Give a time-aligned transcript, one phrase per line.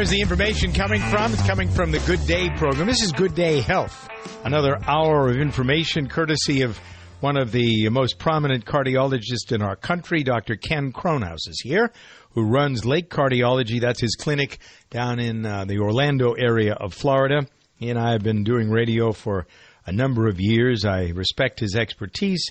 [0.00, 1.30] Where's the information coming from?
[1.30, 2.86] It's coming from the Good Day program.
[2.86, 4.08] This is Good Day Health.
[4.44, 6.78] Another hour of information courtesy of
[7.20, 10.56] one of the most prominent cardiologists in our country, Dr.
[10.56, 11.92] Ken Kronhaus is here,
[12.30, 13.78] who runs Lake Cardiology.
[13.78, 17.46] That's his clinic down in uh, the Orlando area of Florida.
[17.76, 19.46] He and I have been doing radio for
[19.84, 20.86] a number of years.
[20.86, 22.46] I respect his expertise.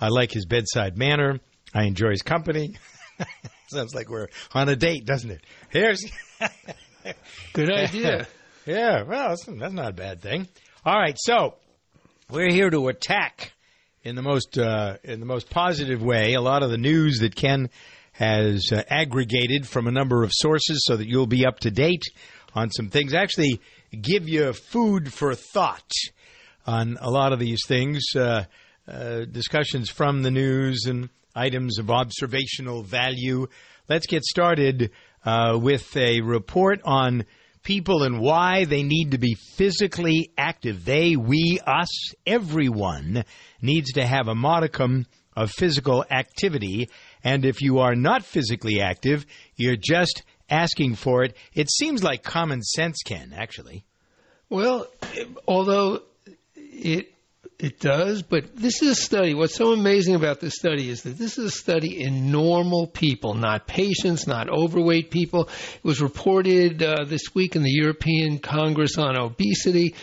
[0.00, 1.40] I like his bedside manner.
[1.74, 2.76] I enjoy his company.
[3.72, 5.40] Sounds like we're on a date, doesn't it?
[5.70, 6.04] Here's
[7.52, 8.26] Good idea.
[8.66, 10.48] yeah, well, that's, that's not a bad thing.
[10.84, 11.54] All right, so
[12.30, 13.52] we're here to attack
[14.04, 17.34] in the most uh, in the most positive way a lot of the news that
[17.34, 17.70] Ken
[18.12, 22.02] has uh, aggregated from a number of sources, so that you'll be up to date
[22.54, 23.14] on some things.
[23.14, 23.60] Actually,
[24.00, 25.90] give you food for thought
[26.66, 28.02] on a lot of these things.
[28.14, 28.44] Uh,
[28.88, 33.46] uh, discussions from the news and items of observational value.
[33.88, 34.90] Let's get started
[35.24, 37.24] uh, with a report on
[37.62, 40.84] people and why they need to be physically active.
[40.84, 43.24] They, we, us, everyone
[43.60, 45.06] needs to have a modicum
[45.36, 46.88] of physical activity.
[47.24, 49.24] And if you are not physically active,
[49.56, 51.36] you're just asking for it.
[51.54, 53.84] It seems like common sense, Ken, actually.
[54.48, 54.86] Well,
[55.48, 56.02] although
[56.54, 57.11] it
[57.62, 59.34] it does, but this is a study.
[59.34, 63.34] What's so amazing about this study is that this is a study in normal people,
[63.34, 65.44] not patients, not overweight people.
[65.44, 69.94] It was reported uh, this week in the European Congress on Obesity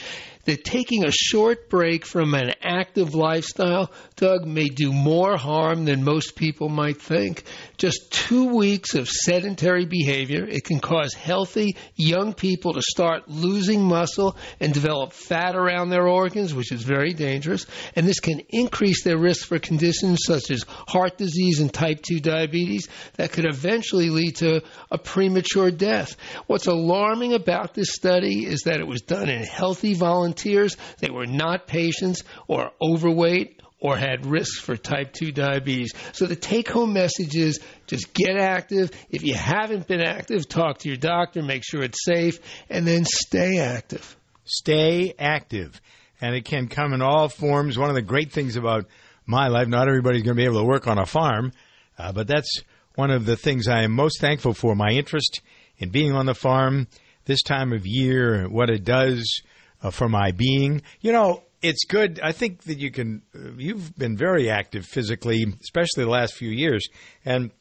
[0.45, 6.05] that taking a short break from an active lifestyle, Doug, may do more harm than
[6.05, 7.43] most people might think.
[7.79, 13.81] Just two weeks of sedentary behavior, it can cause healthy young people to start losing
[13.81, 17.65] muscle and develop fat around their organs, which is very dangerous.
[17.95, 22.19] And this can increase their risk for conditions such as heart disease and type 2
[22.19, 24.61] diabetes that could eventually lead to
[24.91, 26.17] a premature death.
[26.47, 30.75] What's alarming about this study is that it was done in healthy volunteers.
[30.99, 35.93] They were not patients or overweight or had risks for type 2 diabetes.
[36.11, 38.91] So the take home message is just get active.
[39.09, 43.05] If you haven't been active, talk to your doctor, make sure it's safe, and then
[43.05, 44.17] stay active.
[44.43, 45.79] Stay active.
[46.21, 47.77] And it can come in all forms.
[47.77, 48.87] One of the great things about
[49.25, 51.53] my life, not everybody's going to be able to work on a farm,
[51.97, 52.63] uh, but that's
[52.95, 55.41] one of the things I am most thankful for my interest
[55.77, 56.87] in being on the farm
[57.25, 59.41] this time of year, what it does
[59.81, 60.81] uh, for my being.
[60.99, 62.19] You know, it's good.
[62.21, 63.21] I think that you can.
[63.35, 66.87] Uh, you've been very active physically, especially the last few years,
[67.25, 67.51] and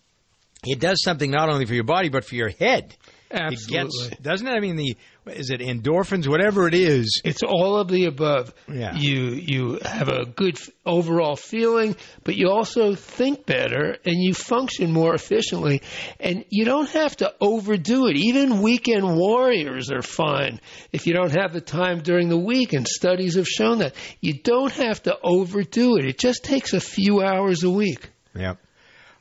[0.65, 2.97] it does something not only for your body but for your head.
[3.31, 3.77] Absolutely.
[3.77, 4.53] It gets, doesn't it?
[4.53, 4.97] I mean, the
[5.29, 7.21] is it endorphins, whatever it is.
[7.25, 8.53] It's all of the above.
[8.69, 8.95] Yeah.
[8.95, 14.93] You you have a good overall feeling, but you also think better and you function
[14.93, 15.83] more efficiently.
[16.21, 18.17] And you don't have to overdo it.
[18.17, 20.61] Even weekend warriors are fine
[20.93, 22.73] if you don't have the time during the week.
[22.73, 26.05] And studies have shown that you don't have to overdo it.
[26.05, 28.11] It just takes a few hours a week.
[28.35, 28.59] Yep.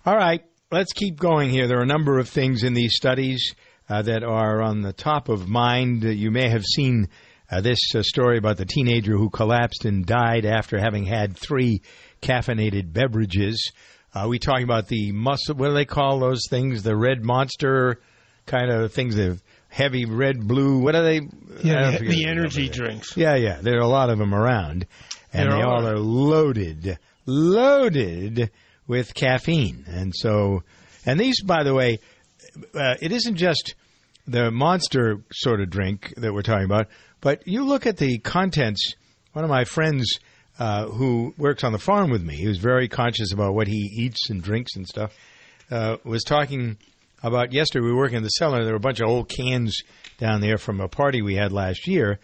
[0.06, 0.42] All right,
[0.72, 1.68] let's keep going here.
[1.68, 3.56] There are a number of things in these studies
[3.90, 6.04] uh, that are on the top of mind.
[6.06, 7.08] Uh, you may have seen
[7.50, 11.82] uh, this uh, story about the teenager who collapsed and died after having had three
[12.22, 13.72] caffeinated beverages.
[14.14, 15.56] Are we talking about the muscle?
[15.56, 16.84] What do they call those things?
[16.84, 18.02] The red monster
[18.46, 19.40] kind of things, the
[19.70, 20.80] heavy red, blue.
[20.80, 21.22] What are they?
[21.64, 23.16] Yeah, I the, the energy drinks.
[23.16, 23.60] Yeah, yeah.
[23.62, 24.88] There are a lot of them around,
[25.34, 25.94] and There they all are.
[25.94, 28.52] are loaded, loaded
[28.88, 29.84] with caffeine.
[29.88, 30.64] And so,
[31.06, 32.00] and these, by the way,
[32.74, 33.76] uh, it isn't just
[34.28, 36.88] the monster sort of drink that we're talking about,
[37.22, 38.96] but you look at the contents.
[39.34, 40.20] One of my friends
[40.60, 44.30] uh, who works on the farm with me, who's very conscious about what he eats
[44.30, 45.16] and drinks and stuff,
[45.70, 46.78] uh, was talking
[47.24, 47.84] about yesterday.
[47.84, 48.64] We were working in the cellar.
[48.64, 49.78] There were a bunch of old cans
[50.18, 52.20] down there from a party we had last year,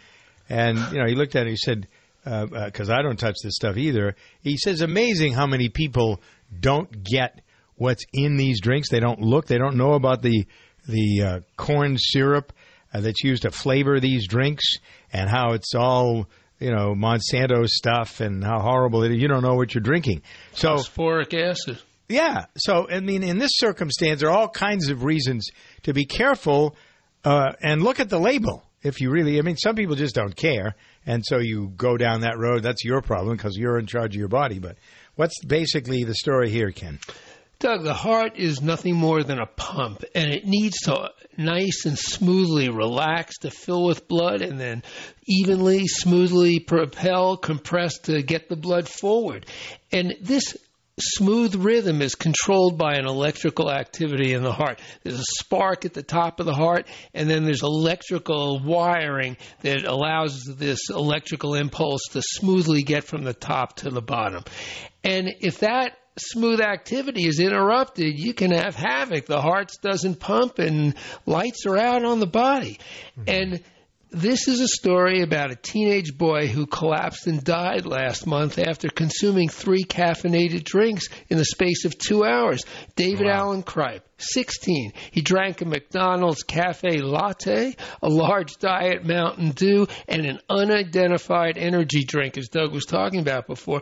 [0.50, 1.52] and you know he looked at it.
[1.52, 1.88] He said,
[2.24, 6.22] "Because I don't touch this stuff either." He says, "Amazing how many people
[6.60, 7.42] don't get
[7.76, 8.90] what's in these drinks.
[8.90, 9.48] They don't look.
[9.48, 10.46] They don't know about the
[10.88, 12.52] the uh, corn syrup
[12.94, 14.66] uh, that's used to flavor these drinks
[15.12, 16.28] and how it's all."
[16.60, 19.22] You know Monsanto stuff and how horrible it is.
[19.22, 20.22] You don't know what you're drinking.
[20.54, 21.80] So Phosphoric acid.
[22.08, 22.46] yeah.
[22.56, 25.50] So, I mean, in this circumstance, there are all kinds of reasons
[25.82, 26.78] to be careful
[27.26, 28.64] uh, and look at the label.
[28.82, 30.76] If you really, I mean, some people just don't care.
[31.06, 32.64] And so you go down that road.
[32.64, 34.60] That's your problem because you're in charge of your body.
[34.60, 34.78] But
[35.16, 37.00] what's basically the story here, Ken?
[37.64, 41.98] Doug, the heart is nothing more than a pump, and it needs to nice and
[41.98, 44.84] smoothly relax to fill with blood and then
[45.26, 49.46] evenly, smoothly propel, compress to get the blood forward.
[49.94, 50.58] And this
[51.00, 54.82] smooth rhythm is controlled by an electrical activity in the heart.
[55.04, 59.86] There's a spark at the top of the heart, and then there's electrical wiring that
[59.86, 64.44] allows this electrical impulse to smoothly get from the top to the bottom.
[65.06, 69.26] And if that smooth activity is interrupted, you can have havoc.
[69.26, 70.96] The heart doesn't pump and
[71.26, 72.80] lights are out on the body.
[73.18, 73.24] Mm-hmm.
[73.28, 73.64] And
[74.14, 78.88] this is a story about a teenage boy who collapsed and died last month after
[78.90, 82.64] consuming three caffeinated drinks in the space of two hours.
[82.96, 84.94] David Allen Cripe, 16.
[85.10, 92.04] He drank a McDonald's cafe latte, a large diet Mountain Dew, and an unidentified energy
[92.04, 93.82] drink, as Doug was talking about before.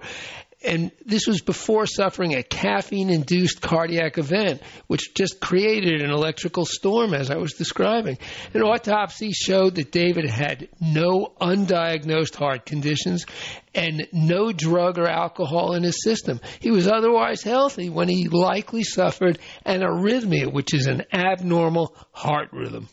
[0.64, 6.66] And this was before suffering a caffeine induced cardiac event, which just created an electrical
[6.66, 8.20] storm, as I was describing.
[8.54, 13.26] An autopsy showed that David had no undiagnosed heart conditions
[13.74, 16.40] and no drug or alcohol in his system.
[16.60, 22.50] He was otherwise healthy when he likely suffered an arrhythmia, which is an abnormal heart
[22.52, 22.88] rhythm.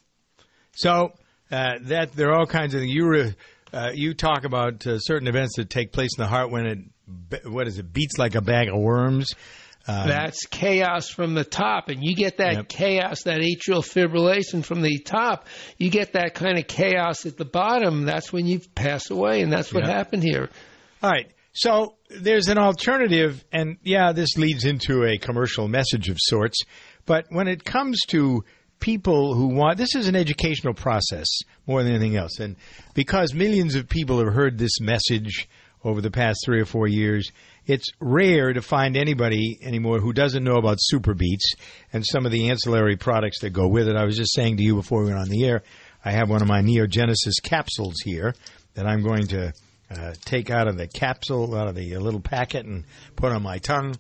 [0.73, 1.13] So
[1.51, 2.95] uh, that there are all kinds of things.
[2.95, 3.09] you.
[3.09, 3.35] Re,
[3.73, 6.79] uh, you talk about uh, certain events that take place in the heart when it
[7.45, 9.29] what is it beats like a bag of worms.
[9.87, 12.69] Um, That's chaos from the top, and you get that Yep.
[12.69, 15.47] chaos, that atrial fibrillation from the top.
[15.79, 18.05] You get that kind of chaos at the bottom.
[18.05, 19.93] That's when you pass away, and that's what Yep.
[19.95, 20.51] happened here.
[21.03, 21.27] All right.
[21.55, 26.59] So there's an alternative, and yeah, this leads into a commercial message of sorts.
[27.07, 28.45] But when it comes to
[28.81, 31.27] people who want, this is an educational process
[31.67, 32.39] more than anything else.
[32.39, 32.57] And
[32.95, 35.49] because millions of people have heard this message
[35.85, 37.31] over the past three or four years,
[37.67, 41.55] it's rare to find anybody anymore who doesn't know about SuperBeets
[41.93, 43.97] and some of the ancillary products that go with it.
[43.97, 45.63] I was just saying to you before we went on the air,
[46.05, 48.35] I have one of my Neogenesis capsules here
[48.75, 49.53] that I'm going to
[49.91, 52.85] uh, take out of the capsule, out of the uh, little packet, and
[53.17, 53.95] put on my tongue.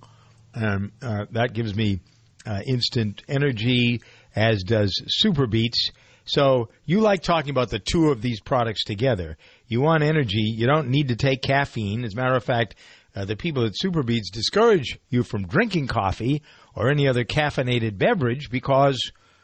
[0.55, 2.01] Um, uh, that gives me
[2.47, 4.01] uh, instant energy,
[4.35, 5.91] as does SuperBeets.
[6.25, 9.39] So you like talking about the two of these products together.
[9.69, 10.41] You want energy.
[10.43, 12.05] You don't need to take caffeine.
[12.05, 12.75] As a matter of fact,
[13.15, 16.43] uh, the people at SuperBeets discourage you from drinking coffee
[16.75, 18.99] or any other caffeinated beverage because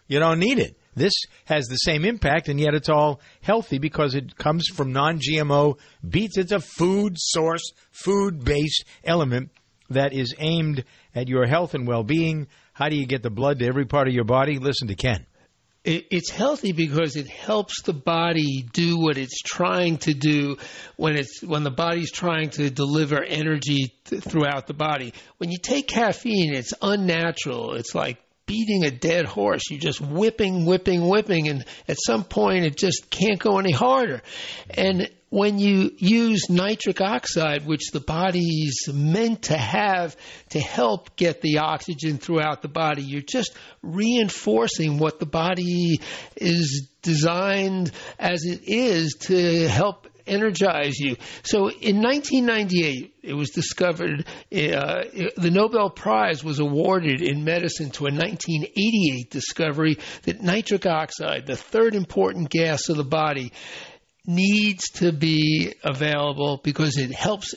[0.09, 0.79] you don't need it.
[0.97, 1.13] This
[1.47, 5.79] has the same impact, and yet it's all healthy because it comes from non GMO
[6.09, 6.39] beets.
[6.39, 9.51] It's a food source, food based element
[9.91, 10.85] that is aimed
[11.15, 12.47] at your health and well being.
[12.73, 14.59] How do you get the blood to every part of your body?
[14.59, 15.27] Listen to Ken.
[15.85, 20.57] It, it's healthy because it helps the body do what it's trying to do
[20.97, 25.13] when it's when the body's trying to deliver energy th- throughout the body.
[25.37, 27.75] When you take caffeine, it's unnatural.
[27.75, 29.63] It's like beating a dead horse.
[29.71, 34.23] You're just whipping, whipping, whipping, and at some point it just can't go any harder.
[34.71, 40.17] And when you use nitric oxide, which the body's meant to have
[40.51, 45.99] to help get the oxygen throughout the body, you're just reinforcing what the body
[46.37, 51.17] is designed as it is to help energize you.
[51.43, 55.03] So in 1998, it was discovered, uh,
[55.37, 61.57] the Nobel Prize was awarded in medicine to a 1988 discovery that nitric oxide, the
[61.57, 63.53] third important gas of the body,
[64.27, 67.55] needs to be available because it helps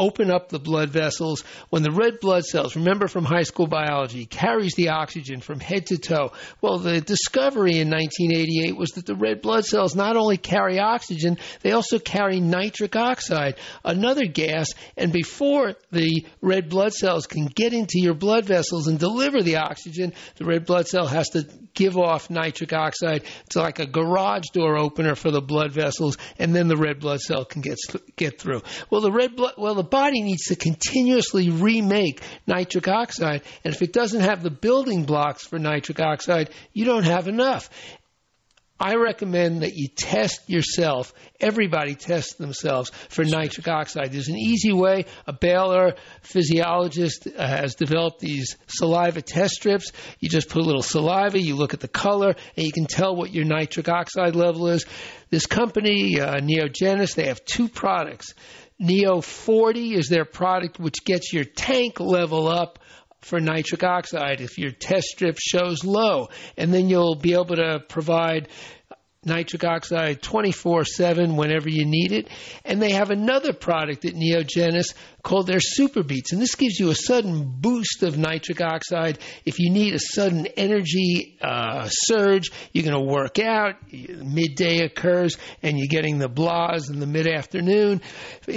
[0.00, 1.44] open up the blood vessels.
[1.68, 5.86] When the red blood cells, remember from high school biology, carries the oxygen from head
[5.86, 6.32] to toe.
[6.60, 11.38] Well, the discovery in 1988 was that the red blood cells not only carry oxygen,
[11.60, 14.68] they also carry nitric oxide, another gas.
[14.96, 19.56] And before the red blood cells can get into your blood vessels and deliver the
[19.56, 23.24] oxygen, the red blood cell has to give off nitric oxide.
[23.46, 27.20] It's like a garage door opener for the blood vessels, and then the red blood
[27.20, 27.78] cell can get
[28.16, 28.62] get through.
[28.88, 33.82] Well, the red blood, well, the body needs to continuously remake nitric oxide, and if
[33.82, 37.68] it doesn't have the building blocks for nitric oxide, you don't have enough.
[38.82, 41.12] I recommend that you test yourself.
[41.38, 44.10] Everybody tests themselves for nitric oxide.
[44.10, 45.04] There's an easy way.
[45.26, 49.92] A Baylor physiologist uh, has developed these saliva test strips.
[50.18, 53.14] You just put a little saliva, you look at the color, and you can tell
[53.14, 54.86] what your nitric oxide level is.
[55.28, 58.32] This company, uh, Neogenis, they have two products.
[58.80, 62.78] Neo 40 is their product which gets your tank level up
[63.20, 66.30] for nitric oxide if your test strip shows low.
[66.56, 68.48] And then you'll be able to provide
[69.22, 72.28] nitric oxide 24 7 whenever you need it.
[72.64, 76.32] And they have another product at Neogenis called their SuperBeets.
[76.32, 79.18] And this gives you a sudden boost of nitric oxide.
[79.44, 85.36] If you need a sudden energy uh, surge, you're going to work out, midday occurs,
[85.62, 88.00] and you're getting the blahs in the mid afternoon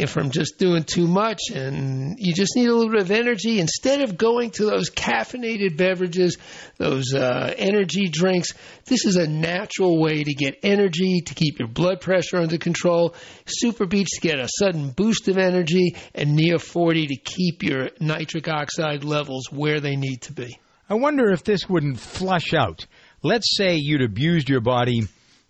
[0.07, 1.39] from just doing too much.
[1.53, 3.59] And you just need a little bit of energy.
[3.59, 6.37] Instead of going to those caffeinated beverages,
[6.77, 8.49] those uh, energy drinks,
[8.85, 13.15] this is a natural way to get energy, to keep your blood pressure under control.
[13.63, 19.03] SuperBeets get a sudden boost of energy, and Neo 40 to keep your nitric oxide
[19.03, 20.57] levels where they need to be.
[20.89, 22.85] I wonder if this wouldn't flush out.
[23.21, 25.03] Let's say you'd abused your body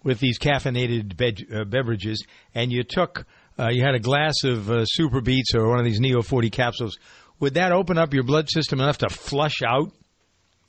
[0.03, 3.25] with these caffeinated be- uh, beverages, and you took,
[3.57, 6.97] uh, you had a glass of uh, SuperBeets or one of these Neo 40 capsules.
[7.39, 9.91] Would that open up your blood system enough to flush out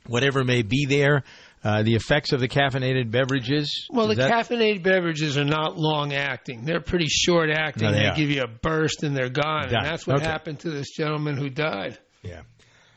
[0.07, 1.23] whatever may be there?
[1.65, 3.87] Uh, the effects of the caffeinated beverages?
[3.89, 6.63] Well, the that- caffeinated beverages are not long acting.
[6.63, 7.87] They're pretty short acting.
[7.87, 9.69] No, they they give you a burst and they're gone.
[9.69, 9.77] Done.
[9.77, 10.25] And that's what Okay.
[10.27, 11.97] happened to this gentleman who died.
[12.21, 12.41] Yeah.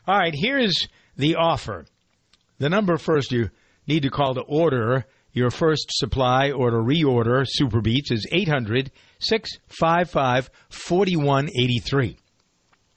[0.07, 1.85] All right, here's the offer.
[2.59, 3.49] The number first you
[3.87, 10.49] need to call to order your first supply or to reorder SuperBeets is 800 655
[10.69, 12.17] 4183.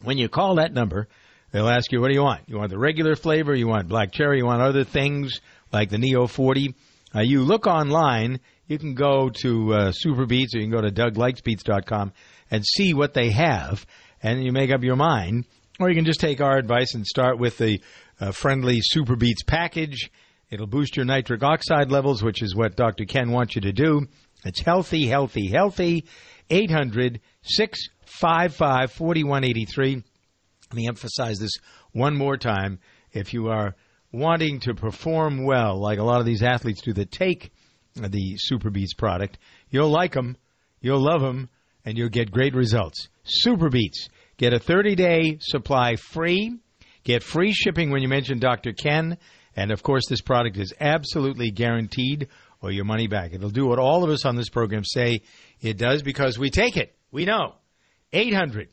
[0.03, 1.09] When you call that number,
[1.53, 2.43] they'll ask you, what do you want?
[2.49, 3.55] You want the regular flavor?
[3.55, 4.39] You want black cherry?
[4.39, 5.41] You want other things
[5.73, 6.75] like the Neo 40?
[7.15, 10.91] Uh, you look online, you can go to uh, SuperBeets or you can go to
[10.91, 12.13] DougLikesBeats.com
[12.51, 13.87] and see what they have,
[14.23, 15.47] and you make up your mind.
[15.81, 17.81] Or you can just take our advice and start with the
[18.21, 20.11] uh, friendly SuperBeets package.
[20.51, 23.05] It'll boost your nitric oxide levels, which is what Dr.
[23.05, 24.07] Ken wants you to do.
[24.45, 26.05] It's healthy, healthy, healthy.
[26.51, 29.95] 800 655 4183.
[29.95, 30.05] Let
[30.75, 31.53] me emphasize this
[31.93, 32.79] one more time.
[33.13, 33.75] If you are
[34.13, 37.51] wanting to perform well, like a lot of these athletes do that take
[37.95, 39.39] the SuperBeets product,
[39.71, 40.37] you'll like them,
[40.81, 41.49] you'll love them,
[41.85, 43.09] and you'll get great results.
[43.47, 44.09] SuperBeets.
[44.37, 46.59] Get a 30 day supply free.
[47.05, 48.73] Get free shipping when you mention Dr.
[48.73, 49.19] Ken.
[49.57, 52.29] And of course, this product is absolutely guaranteed
[52.61, 53.33] or your money back.
[53.35, 55.23] It'll do what all of us on this program say
[55.61, 56.95] it does because we take it.
[57.11, 57.57] We know.
[58.13, 58.69] 800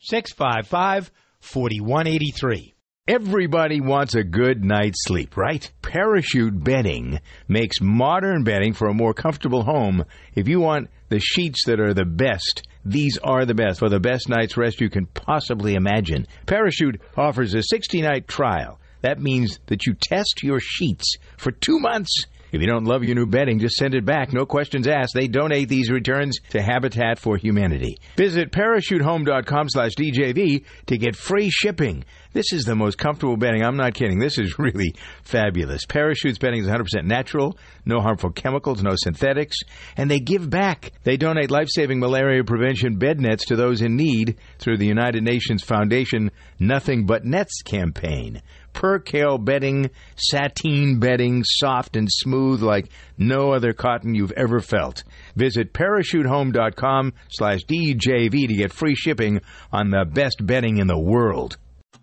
[0.00, 1.10] 655
[1.40, 2.73] 4183.
[3.06, 5.70] Everybody wants a good night's sleep, right?
[5.82, 10.06] Parachute bedding makes modern bedding for a more comfortable home.
[10.34, 14.00] If you want the sheets that are the best, these are the best for the
[14.00, 16.26] best night's rest you can possibly imagine.
[16.46, 18.80] Parachute offers a 60 night trial.
[19.02, 22.22] That means that you test your sheets for two months.
[22.54, 24.32] If you don't love your new bedding, just send it back.
[24.32, 25.12] No questions asked.
[25.12, 27.98] They donate these returns to Habitat for Humanity.
[28.16, 32.04] Visit parachutehome.com slash DJV to get free shipping.
[32.32, 33.64] This is the most comfortable bedding.
[33.64, 34.20] I'm not kidding.
[34.20, 34.94] This is really
[35.24, 35.84] fabulous.
[35.86, 39.56] Parachute's bedding is 100% natural, no harmful chemicals, no synthetics,
[39.96, 40.92] and they give back.
[41.02, 45.64] They donate life-saving malaria prevention bed nets to those in need through the United Nations
[45.64, 46.30] Foundation
[46.60, 48.42] Nothing But Nets campaign.
[48.74, 55.04] Percale bedding, sateen bedding, soft and smooth like no other cotton you've ever felt.
[55.36, 59.40] Visit parachutehome.com slash DJV to get free shipping
[59.72, 61.56] on the best bedding in the world.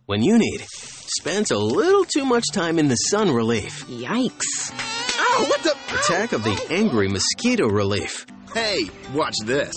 [0.08, 3.86] When you need spends a little too much time in the sun relief.
[3.88, 4.72] Yikes.
[5.20, 5.76] Ow, what the?
[6.00, 8.26] Attack of the angry mosquito relief.
[8.54, 9.74] Hey, watch this.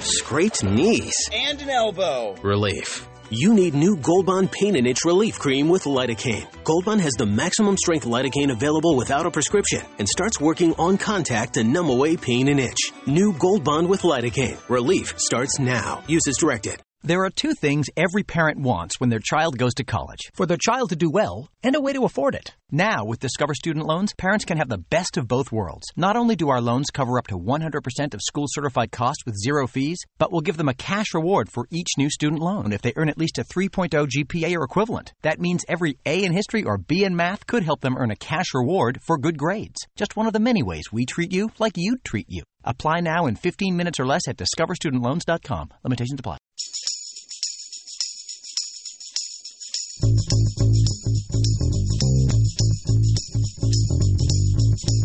[0.00, 2.34] Scraped knees And an elbow.
[2.42, 3.08] relief.
[3.30, 6.46] You need new Gold Bond Pain and Itch Relief Cream with lidocaine.
[6.62, 10.96] Gold Bond has the maximum strength lidocaine available without a prescription and starts working on
[10.96, 12.92] contact to numb away pain and itch.
[13.04, 14.56] New Gold Bond with lidocaine.
[14.68, 16.04] Relief starts now.
[16.06, 16.80] Use as directed.
[17.06, 20.56] There are two things every parent wants when their child goes to college for their
[20.56, 22.56] child to do well and a way to afford it.
[22.72, 25.86] Now, with Discover Student Loans, parents can have the best of both worlds.
[25.94, 29.68] Not only do our loans cover up to 100% of school certified costs with zero
[29.68, 32.92] fees, but we'll give them a cash reward for each new student loan if they
[32.96, 35.12] earn at least a 3.0 GPA or equivalent.
[35.22, 38.16] That means every A in history or B in math could help them earn a
[38.16, 39.86] cash reward for good grades.
[39.94, 42.42] Just one of the many ways we treat you like you'd treat you.
[42.64, 45.68] Apply now in 15 minutes or less at discoverstudentloans.com.
[45.84, 46.38] Limitations apply.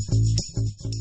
[0.02, 1.01] フフフ。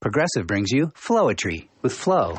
[0.00, 2.38] Progressive brings you Flowetry with Flow.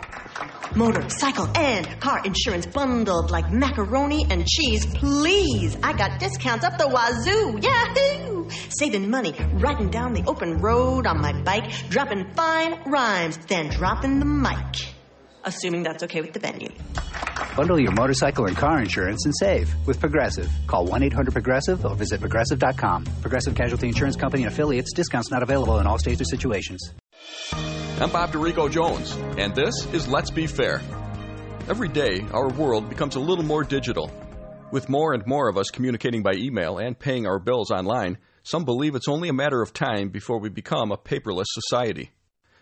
[0.76, 5.78] Motorcycle and car insurance bundled like macaroni and cheese, please.
[5.84, 7.60] I got discounts up the wazoo.
[7.62, 8.50] Yahoo!
[8.70, 14.18] Saving money, riding down the open road on my bike, dropping fine rhymes, then dropping
[14.18, 14.94] the mic.
[15.44, 16.70] Assuming that's okay with the venue.
[17.56, 20.50] Bundle your motorcycle and car insurance and save with Progressive.
[20.66, 23.04] Call 1 800 Progressive or visit progressive.com.
[23.22, 24.94] Progressive Casualty Insurance Company and affiliates.
[24.94, 26.92] Discounts not available in all states or situations.
[28.02, 30.82] I'm Bob DeRico Jones, and this is Let's Be Fair.
[31.70, 34.10] Every day, our world becomes a little more digital.
[34.72, 38.66] With more and more of us communicating by email and paying our bills online, some
[38.66, 42.10] believe it's only a matter of time before we become a paperless society.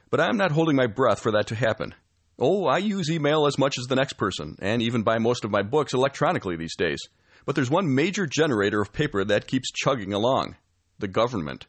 [0.10, 1.96] But I'm not holding my breath for that to happen.
[2.38, 5.52] Oh, I use email as much as the next person, and even buy most of
[5.52, 7.00] my books electronically these days.
[7.46, 10.58] But there's one major generator of paper that keeps chugging along
[10.98, 11.66] the government.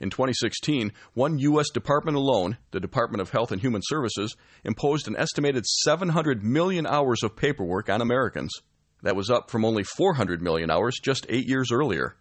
[0.00, 1.70] In 2016, one U.S.
[1.70, 7.22] department alone, the Department of Health and Human Services, imposed an estimated 700 million hours
[7.22, 8.52] of paperwork on Americans.
[9.02, 12.16] That was up from only 400 million hours just eight years earlier.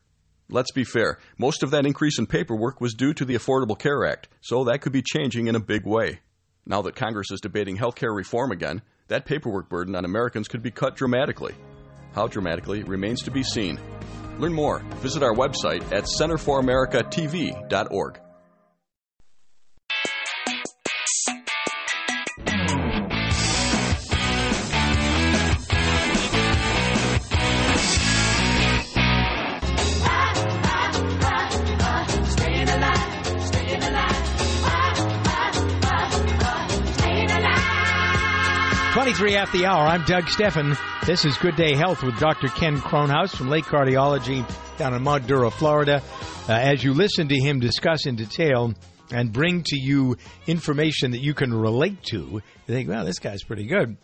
[0.49, 4.05] Let's be fair, most of that increase in paperwork was due to the Affordable Care
[4.05, 6.19] Act, so that could be changing in a big way.
[6.65, 10.61] Now that Congress is debating health care reform again, that paperwork burden on Americans could
[10.61, 11.55] be cut dramatically.
[12.13, 13.79] How dramatically remains to be seen.
[14.39, 14.79] Learn more.
[15.01, 18.19] Visit our website at centerforamericatv.org.
[39.13, 39.85] Twenty-three at the hour.
[39.85, 40.75] I'm Doug Stephan.
[41.05, 42.47] This is Good Day Health with Dr.
[42.47, 44.43] Ken Kronhaus from Lake Cardiology
[44.77, 46.01] down in Mount Florida.
[46.49, 48.73] Uh, as you listen to him discuss in detail
[49.11, 53.43] and bring to you information that you can relate to, you think, well, this guy's
[53.43, 53.97] pretty good.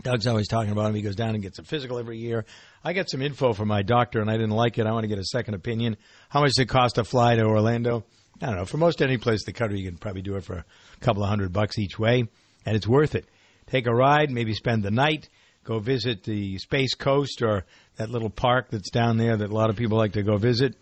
[0.00, 0.94] Doug's always talking about him.
[0.94, 2.46] He goes down and gets a physical every year.
[2.82, 4.86] I got some info from my doctor and I didn't like it.
[4.86, 5.98] I want to get a second opinion.
[6.30, 8.06] How much does it cost to fly to Orlando?
[8.40, 8.64] I don't know.
[8.64, 10.64] For most any place in the country, you can probably do it for a
[11.00, 12.24] couple of hundred bucks each way,
[12.64, 13.26] and it's worth it.
[13.70, 15.28] Take a ride, maybe spend the night,
[15.64, 17.64] go visit the Space Coast or
[17.96, 20.74] that little park that's down there that a lot of people like to go visit.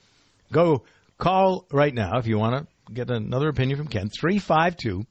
[0.53, 0.85] Go
[1.19, 4.09] call right now if you want to get another opinion from Ken.
[4.09, 5.05] 352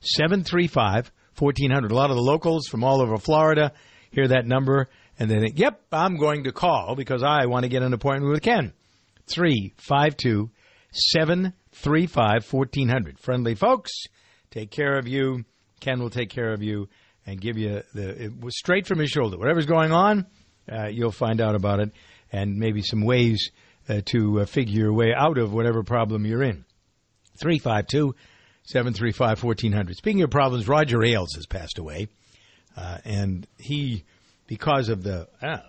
[0.00, 1.90] 735 1400.
[1.90, 3.72] A lot of the locals from all over Florida
[4.10, 4.88] hear that number
[5.18, 8.32] and they think, yep, I'm going to call because I want to get an appointment
[8.32, 8.72] with Ken.
[9.28, 10.50] 352
[10.92, 13.18] 735 1400.
[13.18, 13.92] Friendly folks,
[14.50, 15.44] take care of you.
[15.84, 16.88] Ken will take care of you
[17.26, 19.36] and give you the it was straight from his shoulder.
[19.36, 20.26] Whatever's going on,
[20.70, 21.90] uh, you'll find out about it
[22.32, 23.50] and maybe some ways
[23.88, 26.64] uh, to uh, figure your way out of whatever problem you're in.
[27.36, 28.14] 352
[28.64, 29.96] 735 1400.
[29.96, 32.08] Speaking of problems, Roger Ailes has passed away.
[32.76, 34.04] Uh, and he,
[34.46, 35.60] because of the, I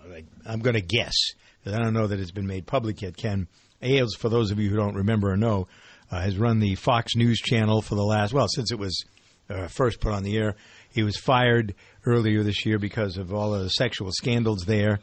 [0.46, 1.14] am going to guess,
[1.60, 3.48] because I don't know that it's been made public yet, Ken.
[3.82, 5.68] Ailes, for those of you who don't remember or know,
[6.10, 9.04] uh, has run the Fox News channel for the last, well, since it was
[9.48, 10.56] uh, first put on the air.
[10.90, 15.00] He was fired earlier this year because of all of the sexual scandals there.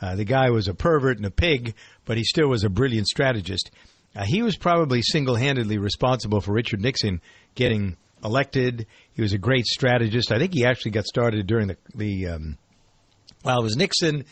[0.00, 3.06] Uh, the guy was a pervert and a pig, but he still was a brilliant
[3.06, 3.70] strategist.
[4.14, 7.20] Uh, he was probably single handedly responsible for Richard Nixon
[7.54, 8.86] getting elected.
[9.12, 10.32] He was a great strategist.
[10.32, 12.58] I think he actually got started during the the um,
[13.44, 14.24] well, it was Nixon,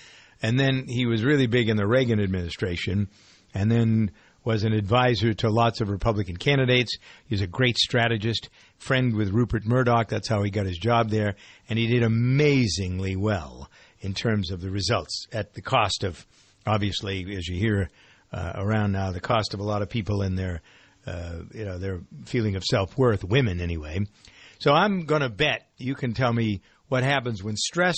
[0.43, 3.09] and then he was really big in the Reagan administration,
[3.55, 4.11] and then
[4.45, 6.97] was an advisor to lots of Republican candidates.
[7.27, 10.09] He was a great strategist, friend with Rupert Murdoch.
[10.09, 11.37] That's how he got his job there,
[11.69, 16.27] and he did amazingly well in terms of the results at the cost of,
[16.67, 17.91] obviously, as you hear
[18.33, 20.61] uh, around now, the cost of a lot of people in their,
[21.07, 24.01] uh, you know, their feeling of self worth, women anyway.
[24.59, 27.97] So I'm going to bet you can tell me what happens when stress,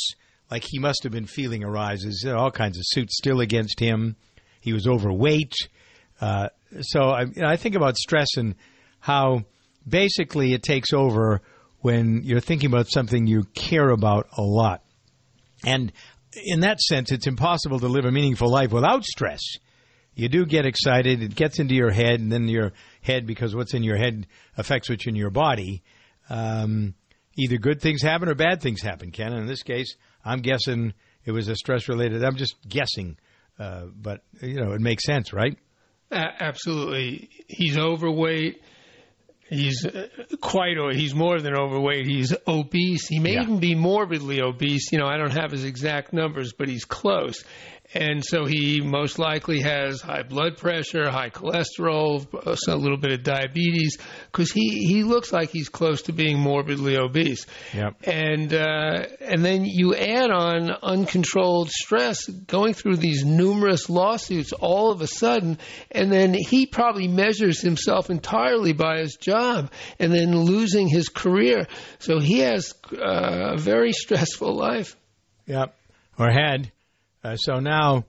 [0.50, 2.24] like he must have been feeling, arises.
[2.26, 4.16] All kinds of suits still against him.
[4.60, 5.54] He was overweight.
[6.20, 6.48] Uh,
[6.80, 8.54] so I, you know, I think about stress and
[9.00, 9.44] how
[9.88, 11.42] basically it takes over
[11.80, 14.82] when you're thinking about something you care about a lot.
[15.64, 15.92] And
[16.44, 19.40] in that sense, it's impossible to live a meaningful life without stress.
[20.14, 22.72] You do get excited, it gets into your head, and then your
[23.02, 25.82] head, because what's in your head affects what's in your body.
[26.30, 26.94] Um,
[27.36, 29.32] either good things happen or bad things happen, Ken.
[29.32, 30.94] And in this case, I'm guessing
[31.24, 32.24] it was a stress related.
[32.24, 33.18] I'm just guessing,
[33.58, 35.56] uh, but you know, it makes sense, right?
[36.10, 37.28] Absolutely.
[37.46, 38.62] He's overweight.
[39.48, 40.08] He's uh,
[40.40, 42.06] quite, or he's more than overweight.
[42.06, 43.06] He's obese.
[43.06, 43.42] He may Yeah.
[43.42, 44.90] even be morbidly obese.
[44.90, 47.44] You know, I don't have his exact numbers, but he's close.
[47.94, 52.26] And so he most likely has high blood pressure, high cholesterol,
[52.68, 53.98] a little bit of diabetes,
[54.30, 57.46] because he, he looks like he's close to being morbidly obese.
[57.74, 58.02] Yep.
[58.02, 64.90] And uh, and then you add on uncontrolled stress, going through these numerous lawsuits all
[64.90, 65.58] of a sudden,
[65.90, 69.70] and then he probably measures himself entirely by his job,
[70.00, 71.66] and then losing his career.
[72.00, 74.96] So he has uh, a very stressful life.
[75.46, 75.74] Yep.
[76.18, 76.72] Or had.
[77.26, 78.04] Uh, so now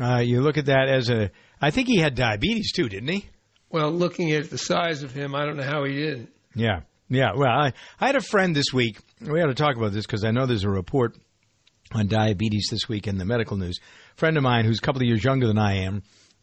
[0.00, 1.30] uh, you look at that as a.
[1.60, 3.28] I think he had diabetes too, didn't he?
[3.70, 6.20] Well, looking at the size of him, I don't know how he did.
[6.20, 6.28] it.
[6.54, 6.80] Yeah.
[7.08, 7.32] Yeah.
[7.36, 8.98] Well, I, I had a friend this week.
[9.20, 11.16] We had to talk about this because I know there's a report
[11.92, 13.78] on diabetes this week in the medical news.
[14.14, 16.02] A friend of mine who's a couple of years younger than I am,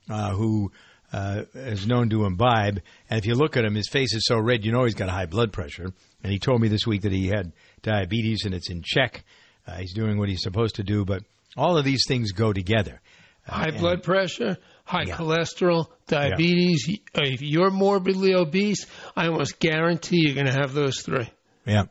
[0.09, 0.71] uh, who
[1.11, 4.37] uh, is known to imbibe, and if you look at him, his face is so
[4.37, 5.91] red, you know he's got high blood pressure.
[6.23, 9.23] And he told me this week that he had diabetes and it's in check.
[9.67, 11.23] Uh, he's doing what he's supposed to do, but
[11.57, 13.01] all of these things go together.
[13.45, 16.99] High and- blood pressure, high cholesterol, diabetes.
[17.15, 18.85] Uh, If you're morbidly obese,
[19.15, 21.29] I almost guarantee you're going to have those three.
[21.65, 21.83] Yeah.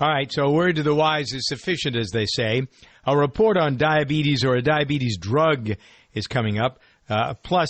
[0.00, 0.30] All right.
[0.32, 2.62] So, a word to the wise is sufficient, as they say.
[3.04, 5.70] A report on diabetes or a diabetes drug
[6.12, 7.68] is coming up, uh, plus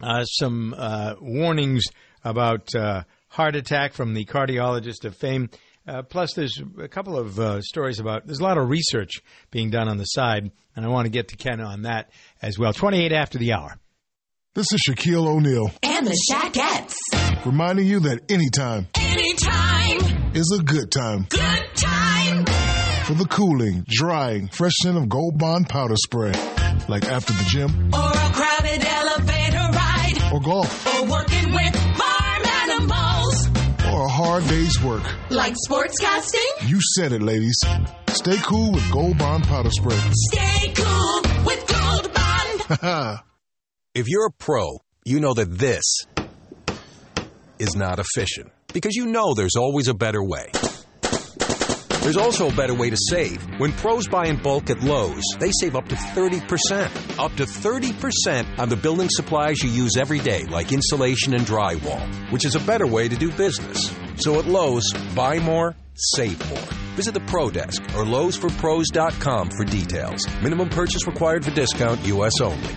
[0.00, 1.84] uh, some uh, warnings
[2.24, 5.50] about uh, heart attack from the cardiologist of fame.
[5.86, 8.26] Uh, plus, there's a couple of uh, stories about.
[8.26, 11.28] There's a lot of research being done on the side, and I want to get
[11.28, 12.10] to Ken on that
[12.42, 12.72] as well.
[12.72, 13.78] 28 after the hour.
[14.54, 17.44] This is Shaquille O'Neal, And the Shaquettes.
[17.46, 20.32] reminding you that anytime Anytime.
[20.34, 22.44] is a good time Good time.
[23.04, 26.32] for the cooling, drying, fresh scent of Gold Bond powder spray.
[26.88, 30.32] Like after the gym Or a crowded elevator ride.
[30.32, 31.95] or golf Or working with
[34.16, 35.04] hard day's work.
[35.30, 36.68] Like sportscasting.
[36.70, 37.58] You said it, ladies.
[38.08, 39.98] Stay cool with Gold Bond powder spray.
[40.32, 43.20] Stay cool with Gold Bond.
[43.94, 45.82] If you're a pro, you know that this
[47.58, 50.50] is not efficient because you know there's always a better way.
[52.02, 53.42] There's also a better way to save.
[53.58, 57.18] When pros buy in bulk at Lowe's, they save up to 30%.
[57.18, 62.06] Up to 30% on the building supplies you use every day, like insulation and drywall,
[62.30, 63.90] which is a better way to do business.
[64.18, 66.68] So at Lowe's, buy more, save more.
[66.96, 70.26] Visit the Pro Desk or Lowe'sForPros.com for details.
[70.42, 72.40] Minimum purchase required for discount, U.S.
[72.40, 72.74] only.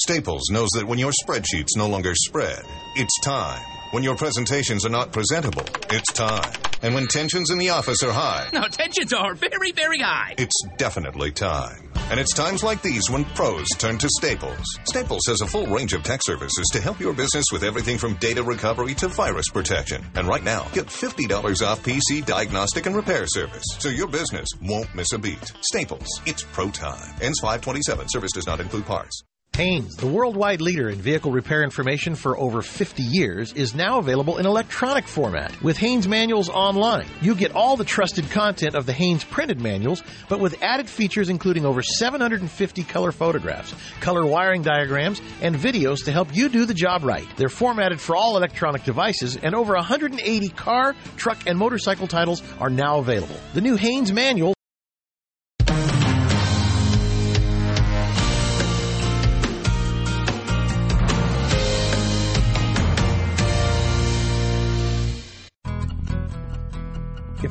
[0.00, 2.62] Staples knows that when your spreadsheets no longer spread,
[2.96, 3.62] it's time.
[3.92, 6.52] When your presentations are not presentable, it's time.
[6.84, 10.34] And when tensions in the office are high, No, tensions are very, very high.
[10.36, 11.90] it's definitely time.
[12.10, 14.66] And it's times like these when pros turn to Staples.
[14.84, 18.14] Staples has a full range of tech services to help your business with everything from
[18.16, 20.04] data recovery to virus protection.
[20.14, 24.94] And right now, get $50 off PC diagnostic and repair service so your business won't
[24.94, 25.52] miss a beat.
[25.62, 27.14] Staples, it's pro time.
[27.22, 28.10] Ends 527.
[28.10, 29.22] Service does not include parts.
[29.54, 34.38] Haynes, the worldwide leader in vehicle repair information for over 50 years, is now available
[34.38, 35.62] in electronic format.
[35.62, 40.02] With Haynes Manuals Online, you get all the trusted content of the Haynes printed manuals,
[40.28, 46.10] but with added features including over 750 color photographs, color wiring diagrams, and videos to
[46.10, 47.26] help you do the job right.
[47.36, 52.70] They're formatted for all electronic devices, and over 180 car, truck, and motorcycle titles are
[52.70, 53.36] now available.
[53.52, 54.54] The new Haynes Manual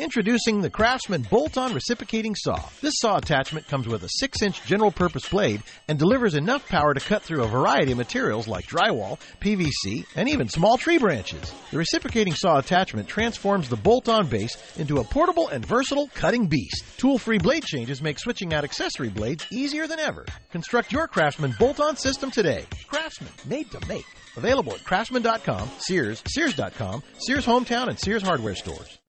[0.00, 2.58] Introducing the Craftsman bolt-on reciprocating saw.
[2.80, 7.00] This saw attachment comes with a 6-inch general purpose blade and delivers enough power to
[7.00, 11.52] cut through a variety of materials like drywall, PVC, and even small tree branches.
[11.70, 16.82] The reciprocating saw attachment transforms the bolt-on base into a portable and versatile cutting beast.
[16.96, 20.24] Tool-free blade changes make switching out accessory blades easier than ever.
[20.50, 22.64] Construct your Craftsman bolt-on system today.
[22.86, 24.06] Craftsman, made to make.
[24.38, 28.99] Available at craftsman.com, Sears, Sears.com, Sears Hometown, and Sears Hardware stores.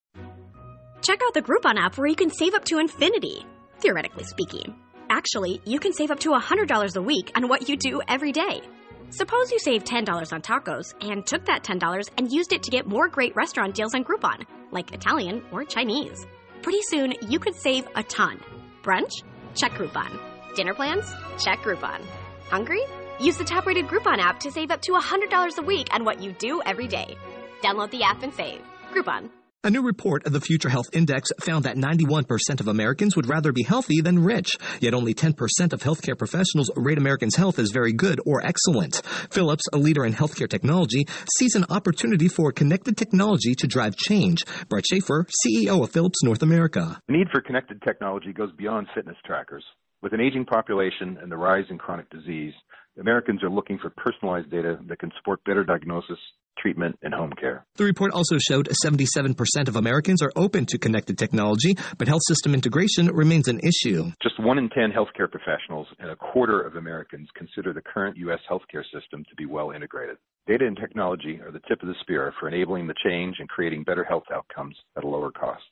[1.02, 3.44] Check out the Groupon app where you can save up to infinity,
[3.80, 4.76] theoretically speaking.
[5.10, 8.62] Actually, you can save up to $100 a week on what you do every day.
[9.10, 12.86] Suppose you save $10 on tacos and took that $10 and used it to get
[12.86, 16.26] more great restaurant deals on Groupon, like Italian or Chinese.
[16.62, 18.40] Pretty soon, you could save a ton.
[18.84, 19.24] Brunch?
[19.56, 20.20] Check Groupon.
[20.56, 21.12] Dinner plans?
[21.40, 22.06] Check Groupon.
[22.50, 22.84] Hungry?
[23.20, 26.22] Use the top rated Groupon app to save up to $100 a week on what
[26.22, 27.18] you do every day.
[27.64, 28.62] Download the app and save.
[28.94, 29.32] Groupon.
[29.64, 32.26] A new report of the Future Health Index found that 91%
[32.60, 35.38] of Americans would rather be healthy than rich, yet only 10%
[35.72, 39.06] of healthcare professionals rate Americans' health as very good or excellent.
[39.30, 41.06] Philips, a leader in healthcare technology,
[41.38, 44.40] sees an opportunity for connected technology to drive change.
[44.68, 47.00] Brent Shafer, CEO of Philips North America.
[47.08, 49.64] The need for connected technology goes beyond fitness trackers.
[50.02, 52.54] With an aging population and the rise in chronic disease,
[53.00, 56.18] Americans are looking for personalized data that can support better diagnosis,
[56.58, 57.66] treatment, and home care.
[57.76, 59.36] The report also showed 77%
[59.68, 64.12] of Americans are open to connected technology, but health system integration remains an issue.
[64.22, 68.40] Just one in 10 healthcare professionals and a quarter of Americans consider the current U.S.
[68.50, 70.18] healthcare system to be well integrated.
[70.48, 73.84] Data and technology are the tip of the spear for enabling the change and creating
[73.84, 75.64] better health outcomes at a lower cost.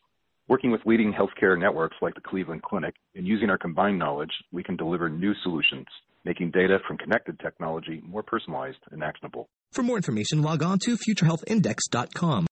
[0.49, 4.63] Working with leading healthcare networks like the Cleveland Clinic and using our combined knowledge, we
[4.63, 5.85] can deliver new solutions,
[6.25, 9.47] making data from connected technology more personalized and actionable.
[9.71, 12.48] For more information, log on to futurehealthindex.com.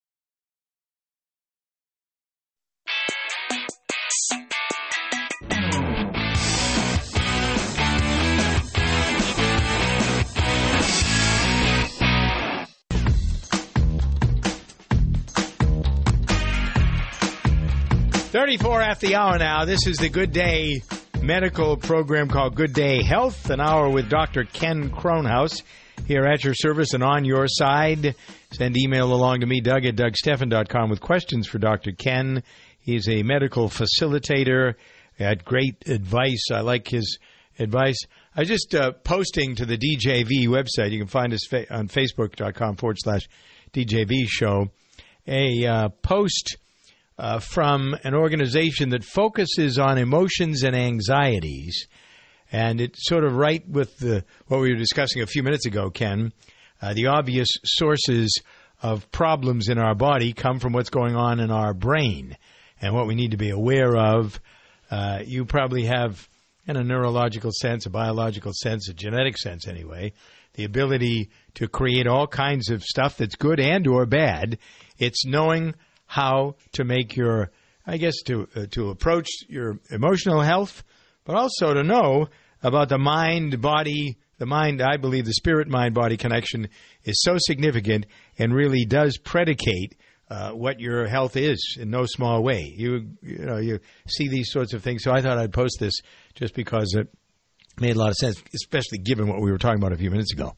[18.37, 19.65] Thirty-four after the hour now.
[19.65, 20.83] This is the Good Day
[21.23, 23.49] medical program called Good Day Health.
[23.49, 24.43] An hour with Dr.
[24.43, 25.63] Ken Kronhaus
[26.05, 28.13] here at your service and on your side.
[28.51, 31.93] Send email along to me, Doug at DougStephan.com, with questions for Dr.
[31.93, 32.43] Ken.
[32.79, 34.75] He's a medical facilitator
[35.17, 36.45] at great advice.
[36.53, 37.17] I like his
[37.57, 37.97] advice.
[38.35, 40.91] I was just uh, posting to the DJV website.
[40.91, 43.27] You can find us fa- on Facebook.com forward slash
[43.73, 44.67] DJV show.
[45.25, 46.57] A uh, post
[47.17, 51.87] uh, from an organization that focuses on emotions and anxieties.
[52.51, 55.89] And it's sort of right with the, what we were discussing a few minutes ago,
[55.89, 56.31] Ken.
[56.81, 58.41] Uh, the obvious sources
[58.81, 62.37] of problems in our body come from what's going on in our brain
[62.79, 64.39] and what we need to be aware of.
[64.91, 66.29] Uh, you probably have,
[66.67, 70.13] in a neurological sense, a biological sense, a genetic sense anyway,
[70.53, 74.59] the ability to create all kinds of stuff that's good and or bad.
[74.99, 75.73] It's knowing
[76.07, 77.51] how to make your,
[77.85, 80.83] I guess, to uh, to approach your emotional health,
[81.25, 82.29] but also to know
[82.63, 84.17] about the mind body.
[84.39, 86.69] The mind, I believe, the spirit mind body connection
[87.03, 88.05] is so significant
[88.37, 89.95] and really does predicate
[90.29, 92.73] uh, what your health is in no small way.
[92.75, 95.03] You you know you see these sorts of things.
[95.03, 95.93] So I thought I'd post this
[96.35, 97.07] just because it
[97.79, 100.33] made a lot of sense, especially given what we were talking about a few minutes
[100.33, 100.55] ago.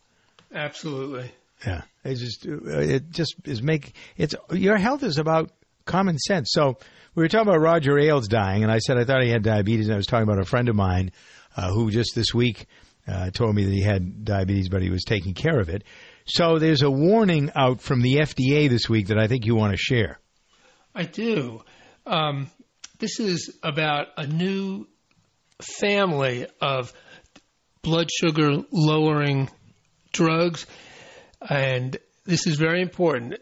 [0.54, 1.32] Absolutely.
[1.66, 5.52] Yeah, it just it just is make it's your health is about
[5.86, 6.50] common sense.
[6.52, 6.78] So
[7.16, 9.88] we were talking about Roger Ailes dying, and I said I thought he had diabetes,
[9.88, 11.12] and I was talking about a friend of mine
[11.58, 12.68] uh, who just this week
[13.08, 15.84] uh, told me that he had diabetes, but he was taking care of it.
[16.26, 19.74] So there's a warning out from the FDA this week that I think you want
[19.74, 20.20] to share.
[20.94, 21.64] I do.
[22.06, 22.50] Um,
[23.00, 24.88] this is about a new
[25.62, 26.94] family of
[27.82, 29.50] blood sugar lowering
[30.12, 30.66] drugs,
[31.48, 33.36] and this is very important.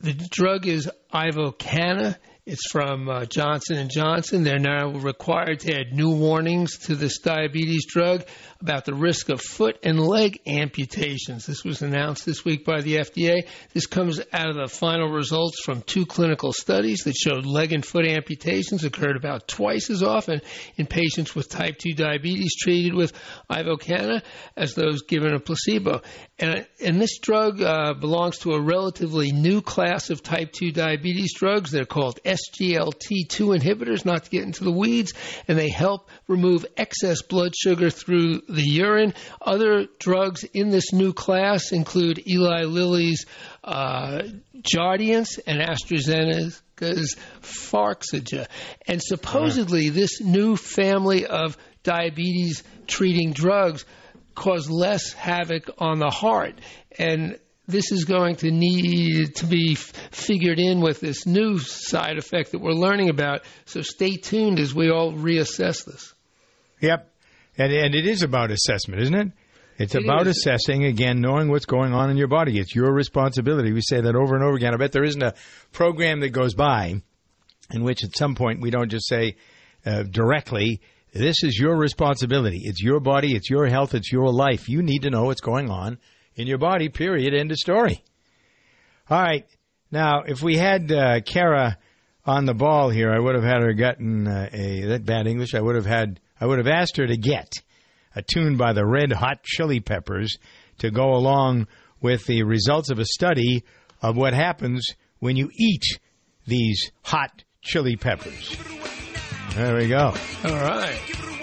[0.00, 2.16] The drug is Invokana.
[2.46, 4.42] It's from uh, Johnson and Johnson.
[4.44, 8.26] They're now required to add new warnings to this diabetes drug
[8.60, 11.46] about the risk of foot and leg amputations.
[11.46, 13.46] This was announced this week by the FDA.
[13.72, 17.84] This comes out of the final results from two clinical studies that showed leg and
[17.84, 20.42] foot amputations occurred about twice as often
[20.76, 23.14] in patients with type 2 diabetes treated with
[23.50, 24.22] Invokana
[24.54, 26.02] as those given a placebo.
[26.38, 31.32] And, and this drug uh, belongs to a relatively new class of type 2 diabetes
[31.34, 31.70] drugs.
[31.70, 35.12] They're called SGLT2 inhibitors, not to get into the weeds,
[35.48, 39.14] and they help remove excess blood sugar through the urine.
[39.40, 43.26] Other drugs in this new class include Eli Lilly's
[43.62, 44.22] uh,
[44.62, 48.46] Jardiance and AstraZeneca's Farxiga.
[48.86, 53.84] And supposedly, this new family of diabetes treating drugs
[54.34, 56.60] cause less havoc on the heart.
[56.98, 62.18] And this is going to need to be f- figured in with this new side
[62.18, 63.42] effect that we're learning about.
[63.64, 66.14] So stay tuned as we all reassess this.
[66.80, 67.10] Yep.
[67.56, 69.32] And, and it is about assessment, isn't it?
[69.78, 70.36] It's It about is.
[70.36, 72.58] assessing, again, knowing what's going on in your body.
[72.58, 73.72] It's your responsibility.
[73.72, 74.74] We say that over and over again.
[74.74, 75.34] I bet there isn't a
[75.72, 77.02] program that goes by
[77.72, 79.36] in which at some point we don't just say
[79.86, 80.80] uh, directly,
[81.12, 82.60] this is your responsibility.
[82.64, 84.68] It's your body, it's your health, it's your life.
[84.68, 85.98] You need to know what's going on
[86.36, 87.34] in your body, period.
[87.34, 88.02] End of story.
[89.08, 89.46] All right.
[89.90, 91.78] Now, if we had uh, Kara
[92.24, 95.54] on the ball here, I would have had her gotten uh, a that bad English.
[95.54, 97.52] I would have had I would have asked her to get
[98.16, 100.36] a tune by the Red Hot Chili Peppers
[100.78, 101.68] to go along
[102.00, 103.64] with the results of a study
[104.02, 104.86] of what happens
[105.20, 105.84] when you eat
[106.46, 108.56] these hot chili peppers.
[109.54, 110.12] There we go.
[110.44, 111.33] All right.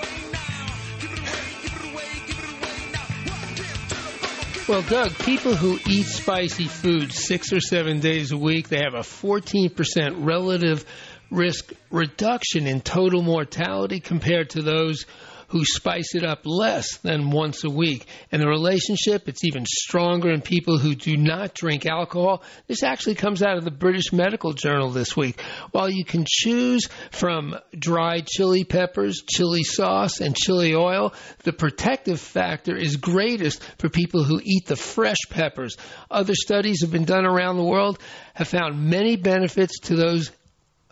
[4.68, 8.94] Well, Doug, people who eat spicy food six or seven days a week, they have
[8.94, 10.86] a 14% relative
[11.32, 15.06] risk reduction in total mortality compared to those
[15.52, 18.06] who spice it up less than once a week.
[18.32, 22.44] And the relationship, it's even stronger in people who do not drink alcohol.
[22.68, 25.42] This actually comes out of the British Medical Journal this week.
[25.72, 32.20] While you can choose from dried chili peppers, chili sauce, and chili oil, the protective
[32.20, 35.76] factor is greatest for people who eat the fresh peppers.
[36.10, 38.00] Other studies have been done around the world
[38.34, 40.32] have found many benefits to those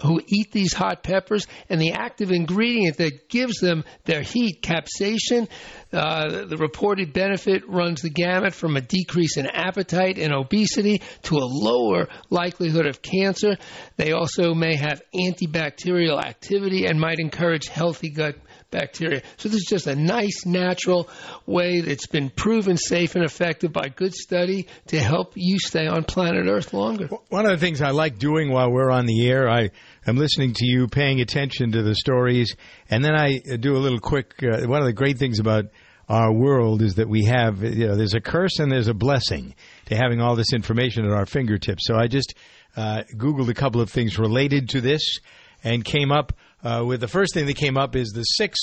[0.01, 5.47] who eat these hot peppers and the active ingredient that gives them their heat, capsaicin.
[5.91, 11.35] Uh, the reported benefit runs the gamut from a decrease in appetite and obesity to
[11.35, 13.57] a lower likelihood of cancer.
[13.97, 18.35] They also may have antibacterial activity and might encourage healthy gut
[18.71, 19.21] bacteria.
[19.37, 21.09] So this is just a nice natural
[21.45, 26.03] way that's been proven safe and effective by good study to help you stay on
[26.03, 27.09] planet Earth longer.
[27.29, 29.71] One of the things I like doing while we're on the air, I
[30.05, 32.55] am listening to you, paying attention to the stories,
[32.89, 34.33] and then I do a little quick.
[34.43, 35.65] Uh, one of the great things about
[36.07, 39.53] our world is that we have, you know, there's a curse and there's a blessing
[39.85, 41.85] to having all this information at our fingertips.
[41.85, 42.33] So I just
[42.75, 45.19] uh, Googled a couple of things related to this
[45.63, 48.57] and came up uh, with the first thing that came up is the six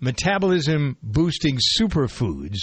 [0.00, 2.58] metabolism boosting superfoods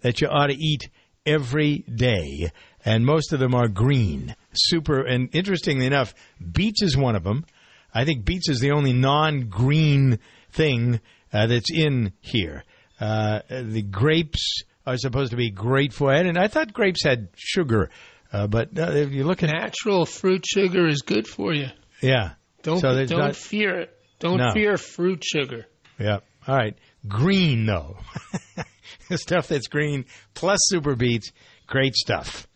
[0.00, 0.88] that you ought to eat
[1.24, 2.50] every day.
[2.84, 4.36] And most of them are green.
[4.52, 5.00] Super.
[5.00, 6.14] And interestingly enough,
[6.52, 7.44] beets is one of them.
[7.92, 10.20] I think beets is the only non green
[10.52, 11.00] thing
[11.32, 12.64] uh, that's in here.
[13.00, 16.26] Uh, the grapes are supposed to be great for it.
[16.26, 17.90] And I thought grapes had sugar.
[18.32, 21.68] Uh, but uh, if you look at natural fruit sugar is good for you.
[22.00, 22.32] Yeah.
[22.62, 23.95] don't so don't not, fear it.
[24.18, 24.50] Don't No.
[24.52, 25.66] fear fruit sugar.
[25.98, 26.18] Yeah.
[26.46, 26.76] All right.
[27.06, 27.98] Green though.
[29.08, 31.32] the stuff that's green plus super beets,
[31.66, 32.46] great stuff.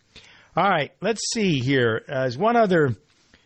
[0.55, 0.91] All right.
[1.01, 2.03] Let's see here.
[2.07, 2.95] Uh, there's one other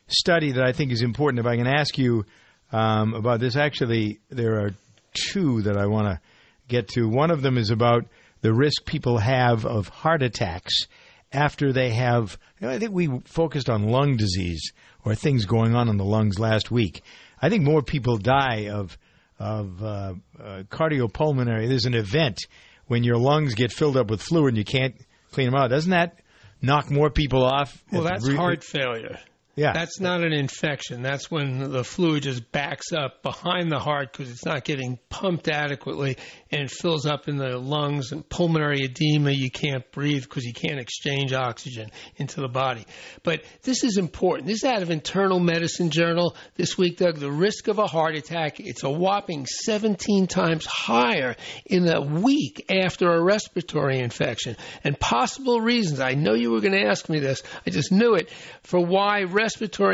[0.08, 1.40] study that I think is important.
[1.40, 2.26] If I can ask you
[2.72, 4.72] um, about this, actually, there are
[5.14, 6.20] two that I want to
[6.68, 7.08] get to.
[7.08, 8.06] One of them is about
[8.42, 10.88] the risk people have of heart attacks
[11.32, 12.38] after they have.
[12.60, 14.72] You know, I think we focused on lung disease
[15.04, 17.04] or things going on in the lungs last week.
[17.46, 18.98] I think more people die of
[19.38, 21.68] of uh, uh, cardiopulmonary.
[21.68, 22.40] There's an event
[22.88, 24.96] when your lungs get filled up with fluid and you can't
[25.32, 25.70] clean them out.
[25.70, 26.18] Doesn't that
[26.60, 27.84] knock more people off?
[27.92, 29.20] Well, that's re- heart failure.
[29.56, 29.72] Yeah.
[29.72, 31.02] That's not an infection.
[31.02, 35.48] That's when the fluid just backs up behind the heart because it's not getting pumped
[35.48, 36.18] adequately
[36.52, 39.32] and it fills up in the lungs and pulmonary edema.
[39.32, 42.86] You can't breathe because you can't exchange oxygen into the body.
[43.24, 44.48] But this is important.
[44.48, 47.20] This is out of Internal Medicine Journal this week, Doug.
[47.20, 52.66] The risk of a heart attack, it's a whopping 17 times higher in the week
[52.70, 54.58] after a respiratory infection.
[54.84, 58.16] And possible reasons, I know you were going to ask me this, I just knew
[58.16, 58.30] it,
[58.64, 59.45] for why respiratory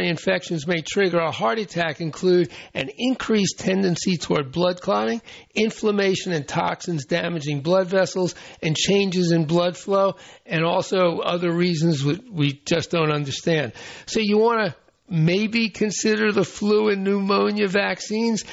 [0.09, 5.21] infections may trigger a heart attack include an increased tendency toward blood clotting,
[5.53, 12.03] inflammation and toxins damaging blood vessels, and changes in blood flow, and also other reasons
[12.03, 13.73] we just don't understand.
[14.05, 14.75] So you want to
[15.11, 18.45] maybe consider the flu and pneumonia vaccines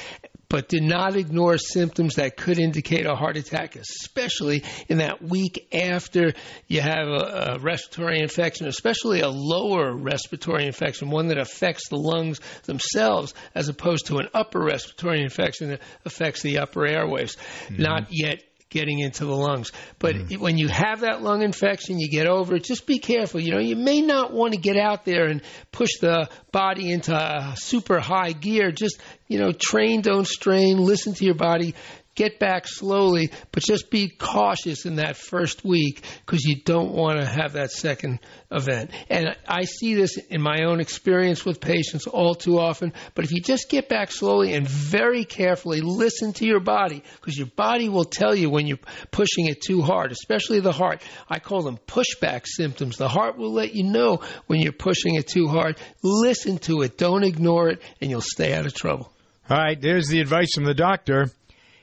[0.49, 5.67] but do not ignore symptoms that could indicate a heart attack, especially in that week
[5.71, 6.33] after
[6.67, 11.97] you have a, a, respiratory infection, especially a lower respiratory infection, one that affects the
[11.97, 17.35] lungs themselves, as opposed to an upper respiratory infection that affects the upper airways.
[17.67, 17.83] Mm-hmm.
[17.83, 19.71] Not yet getting into the lungs.
[19.97, 20.37] But mm.
[20.37, 23.39] when you have that lung infection, you get over it, just be careful.
[23.39, 25.41] You know, you may not want to get out there and
[25.71, 28.71] push the body into super high gear.
[28.71, 31.75] Just, you know, train, don't strain, listen to your body.
[32.19, 37.17] Get back slowly, but just be cautious in that first week because you don't want
[37.17, 38.19] to have that second
[38.51, 38.91] event.
[39.09, 42.91] And I see this in my own experience with patients all too often.
[43.15, 47.37] But if you just get back slowly and very carefully listen to your body, because
[47.37, 48.79] your body will tell you when you're
[49.11, 51.01] pushing it too hard, especially the heart.
[51.29, 52.97] I call them pushback symptoms.
[52.97, 55.77] The heart will let you know when you're pushing it too hard.
[56.03, 59.09] Listen to it, don't ignore it, and you'll stay out of trouble.
[59.49, 61.31] All right, there's the advice from the doctor.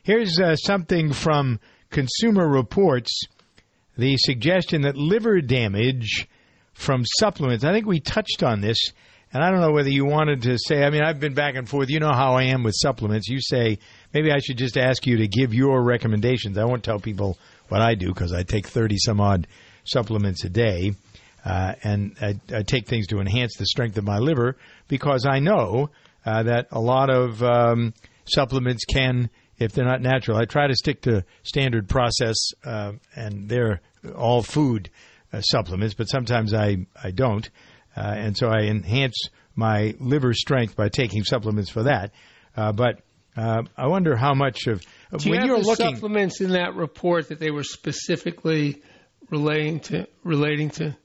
[0.06, 1.58] Here's uh, something from
[1.90, 3.24] Consumer Reports
[3.98, 6.28] the suggestion that liver damage
[6.74, 7.64] from supplements.
[7.64, 8.78] I think we touched on this,
[9.32, 11.68] and I don't know whether you wanted to say, I mean, I've been back and
[11.68, 11.90] forth.
[11.90, 13.26] You know how I am with supplements.
[13.26, 13.80] You say,
[14.14, 16.56] maybe I should just ask you to give your recommendations.
[16.56, 17.36] I won't tell people
[17.66, 19.48] what I do because I take 30 some odd
[19.82, 20.92] supplements a day.
[21.44, 25.40] Uh, and I, I, take things to enhance the strength of my liver because I
[25.40, 25.90] know
[26.24, 27.92] uh, that a lot of um,
[28.24, 30.36] supplements can if they're not natural.
[30.36, 33.80] I try to stick to standard process, uh, and they're
[34.16, 34.90] all food
[35.32, 37.48] uh, supplements, but sometimes I, I don't.
[37.96, 39.16] Uh, and so I enhance
[39.54, 42.12] my liver strength by taking supplements for that.
[42.56, 43.00] Uh, but
[43.36, 44.82] uh, I wonder how much of
[45.18, 48.82] Do when you are the looking supplements in that report that they were specifically
[49.30, 50.96] relating to relating to.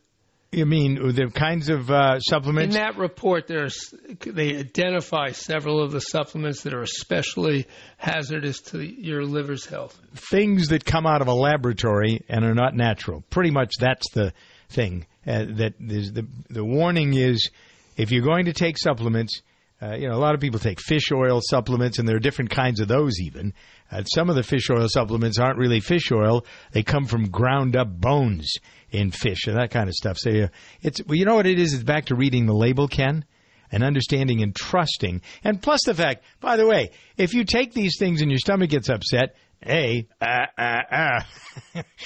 [0.54, 2.76] You mean the kinds of uh, supplements?
[2.76, 8.82] In that report, there's they identify several of the supplements that are especially hazardous to
[8.82, 9.97] your liver's health.
[10.14, 13.24] Things that come out of a laboratory and are not natural.
[13.30, 14.34] Pretty much that's the
[14.68, 15.06] thing.
[15.26, 17.49] Uh, that the the warning is
[17.95, 19.41] if you're going to take supplements.
[19.82, 22.52] Uh, you know, a lot of people take fish oil supplements, and there are different
[22.52, 23.54] kinds of those even.
[23.92, 27.76] Uh, some of the fish oil supplements aren't really fish oil; they come from ground
[27.76, 28.54] up bones
[28.92, 30.18] in fish and that kind of stuff.
[30.20, 30.48] So uh,
[30.82, 31.74] it's well, you know what it is.
[31.74, 33.26] It's back to reading the label, Ken,
[33.72, 35.22] and understanding and trusting.
[35.44, 38.70] And plus the fact, by the way, if you take these things and your stomach
[38.70, 41.28] gets upset, hey, ah, ah, ah,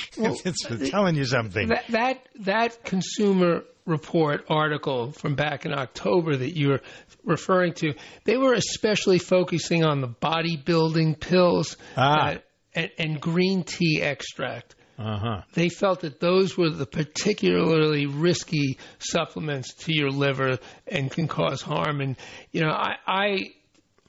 [0.08, 1.68] it's telling you something.
[1.68, 6.82] That, that that consumer report article from back in October that you were
[7.24, 12.32] referring to, they were especially focusing on the bodybuilding pills Ah.
[12.32, 12.38] uh,
[12.74, 14.76] and, and green tea extract.
[14.98, 15.42] Uh huh.
[15.54, 20.58] They felt that those were the particularly risky supplements to your liver
[20.88, 22.00] and can cause harm.
[22.02, 22.16] And
[22.52, 23.38] you know, I I,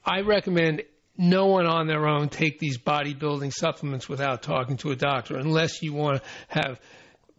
[0.05, 0.83] I recommend
[1.17, 5.81] no one on their own take these bodybuilding supplements without talking to a doctor, unless
[5.81, 6.79] you want to have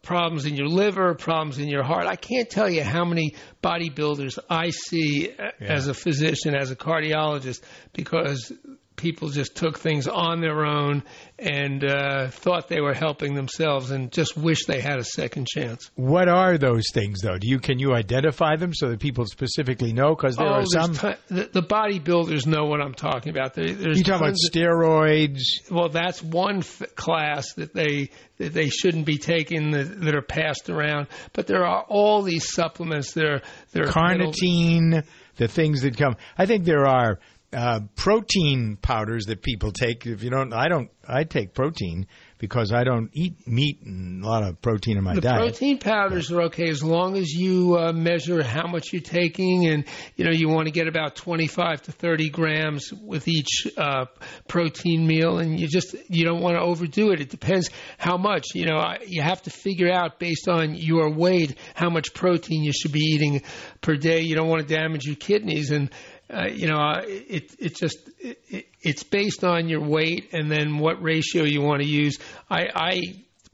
[0.09, 2.07] problems in your liver, problems in your heart.
[2.07, 6.77] I can't tell you how many bodybuilders I see a- as a physician, as a
[6.77, 7.61] cardiologist,
[7.93, 8.51] because
[8.99, 11.03] people just took things on their own
[11.39, 15.91] and uh, thought they were helping themselves and just wish they had a second chance.
[15.95, 17.39] What are those things, though?
[17.39, 20.15] Do you can you identify them so that people specifically know?
[20.15, 20.95] Because there oh, are some.
[20.95, 23.55] ton- the, the bodybuilders know what I'm talking about.
[23.55, 25.41] There, there's you talk about tons of- steroids.
[25.71, 30.23] Well, that's one f- class that they that they shouldn't be taking that, that are
[30.23, 31.07] passed around.
[31.33, 33.43] But there are all these supplements that are
[33.73, 35.05] that are carnitine,
[35.37, 36.17] the things that come.
[36.37, 37.21] I think there are
[37.53, 40.05] uh, protein powders that people take.
[40.07, 40.91] If you don't, I don't.
[41.11, 45.15] I take protein because I don't eat meat and a lot of protein in my
[45.15, 45.41] the diet.
[45.41, 49.85] protein powders are okay as long as you uh, measure how much you're taking, and
[50.17, 54.05] you know you want to get about 25 to 30 grams with each uh,
[54.47, 57.21] protein meal, and you just you don't want to overdo it.
[57.23, 58.49] It depends how much.
[58.55, 62.63] You know, I- you have to figure out based on your weight how much protein
[62.63, 63.43] you should be eating
[63.81, 64.21] per day.
[64.21, 65.91] You don't want to damage your kidneys, and
[66.33, 70.51] uh, you know uh, it it just it, it, it's based on your weight and
[70.51, 72.19] then what ratio you want to use.
[72.51, 73.01] I, I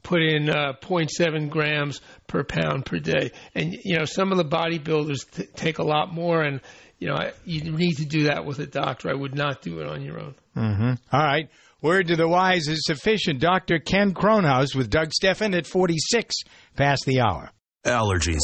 [0.03, 4.45] put in uh, 0.7 grams per pound per day, and you know some of the
[4.45, 6.61] bodybuilders t- take a lot more, and
[6.99, 9.09] you know I, you need to do that with a doctor.
[9.09, 10.35] I would not do it on your own.
[10.55, 10.93] Mm-hmm.
[11.11, 11.49] All right.
[11.81, 13.39] Word to the wise is sufficient.
[13.39, 13.79] Dr.
[13.79, 16.33] Ken Kronhaus with Doug Stephan at 46
[16.75, 17.51] past the hour.
[17.85, 18.39] Allergies.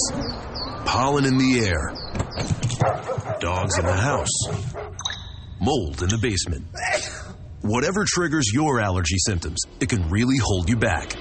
[0.85, 1.91] Pollen in the air.
[2.81, 4.47] Dogs in the house.
[5.59, 6.65] Mold in the basement.
[7.61, 11.15] Whatever triggers your allergy symptoms, it can really hold you back.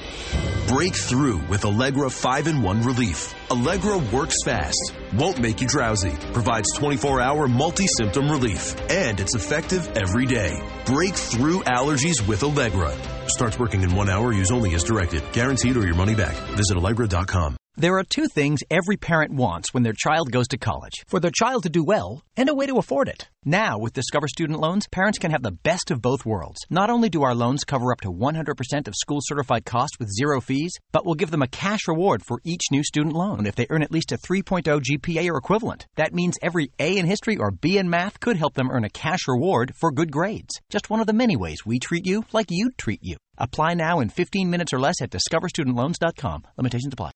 [0.69, 3.35] Break through with Allegra 5 in 1 Relief.
[3.51, 9.35] Allegra works fast, won't make you drowsy, provides 24 hour multi symptom relief, and it's
[9.35, 10.63] effective every day.
[10.87, 12.97] Break through allergies with Allegra.
[13.29, 15.23] Starts working in one hour, use only as directed.
[15.33, 16.35] Guaranteed or your money back.
[16.57, 17.60] Visit Allegra.com.
[17.77, 21.31] There are two things every parent wants when their child goes to college for their
[21.31, 23.29] child to do well and a way to afford it.
[23.45, 26.61] Now, with Discover Student Loans, parents can have the best of both worlds.
[26.69, 30.41] Not only do our loans cover up to 100% of school certified costs with zero
[30.41, 33.67] fees, but we'll give them a cash reward for each new student loan if they
[33.71, 35.87] earn at least a 3.0 GPA or equivalent.
[35.97, 38.91] That means every A in history or B in math could help them earn a
[38.91, 40.61] cash reward for good grades.
[40.71, 43.17] Just one of the many ways we treat you like you'd treat you.
[43.39, 46.43] Apply now in 15 minutes or less at discoverstudentloans.com.
[46.59, 47.10] Limitations apply.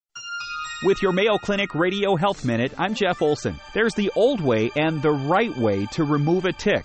[0.85, 3.59] With your Mayo Clinic Radio Health Minute, I'm Jeff Olson.
[3.73, 6.85] There's the old way and the right way to remove a tick.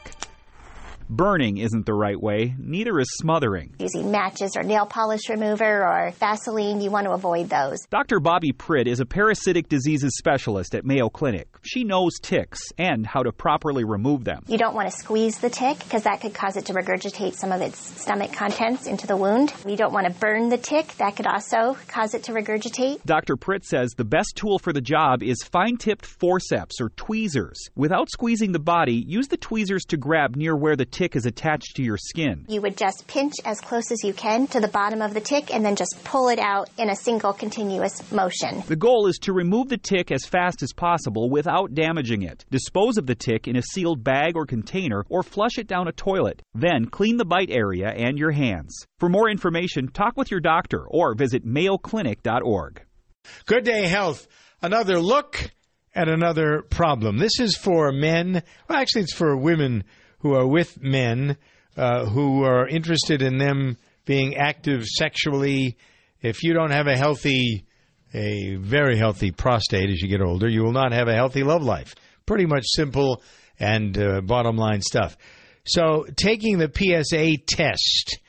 [1.10, 3.74] Burning isn't the right way, neither is smothering.
[3.78, 7.80] Using matches or nail polish remover or Vaseline, you want to avoid those.
[7.90, 8.22] Dr.
[8.22, 11.49] Bobbi Pritt is a parasitic diseases specialist at Mayo Clinic.
[11.64, 14.44] She knows ticks and how to properly remove them.
[14.48, 17.52] You don't want to squeeze the tick because that could cause it to regurgitate some
[17.52, 19.54] of its stomach contents into the wound.
[19.68, 20.96] You don't want to burn the tick.
[20.98, 23.04] That could also cause it to regurgitate.
[23.06, 23.36] Dr.
[23.36, 27.60] Pritt says the best tool for the job is fine tipped forceps or tweezers.
[27.76, 31.76] Without squeezing the body, use the tweezers to grab near where the tick is attached
[31.76, 32.46] to your skin.
[32.48, 35.54] You would just pinch as close as you can to the bottom of the tick
[35.54, 38.64] and then just pull it out in a single continuous motion.
[38.68, 42.46] The goal is to remove the tick as fast as possible without damaging it.
[42.50, 45.92] Dispose of the tick in a sealed bag or container or flush it down a
[45.92, 46.42] toilet.
[46.54, 48.76] Then clean the bite area and your hands.
[49.00, 52.84] For more information, talk with your doctor or visit mayoclinic.org.
[53.46, 54.28] Good Day Health.
[54.62, 55.52] Another look
[55.94, 57.18] at another problem.
[57.18, 58.44] This is for men.
[58.68, 59.84] Well, actually, it's for women
[60.20, 61.38] who are with men
[61.78, 65.78] uh, who are interested in them being active sexually.
[66.22, 67.66] If you don't have a healthy,
[68.14, 71.64] a very healthy prostate as you get older, you will not have a healthy love
[71.64, 71.96] life.
[72.26, 73.22] Pretty much simple
[73.60, 75.18] and uh, bottom line stuff.
[75.66, 78.20] So, taking the PSA test.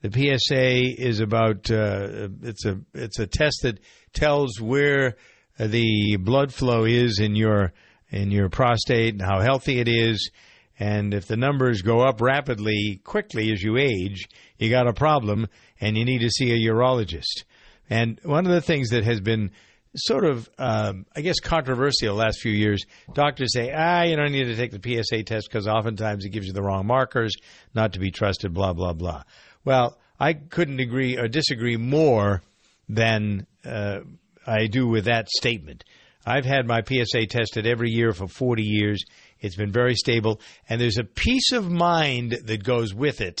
[0.00, 3.80] The PSA is about uh, it's a it's a test that
[4.12, 5.16] tells where
[5.58, 7.72] the blood flow is in your
[8.10, 10.30] in your prostate and how healthy it is.
[10.78, 15.48] And if the numbers go up rapidly, quickly as you age, you got a problem
[15.80, 17.44] and you need to see a urologist.
[17.90, 19.50] And one of the things that has been
[19.96, 22.84] sort of, um, I guess, controversial the last few years,
[23.14, 26.46] doctors say, ah, you don't need to take the PSA test because oftentimes it gives
[26.46, 27.34] you the wrong markers,
[27.74, 29.22] not to be trusted, blah, blah, blah.
[29.64, 32.42] Well, I couldn't agree or disagree more
[32.88, 34.00] than uh,
[34.46, 35.84] I do with that statement.
[36.26, 39.02] I've had my PSA tested every year for 40 years.
[39.40, 43.38] It's been very stable, and there's a peace of mind that goes with it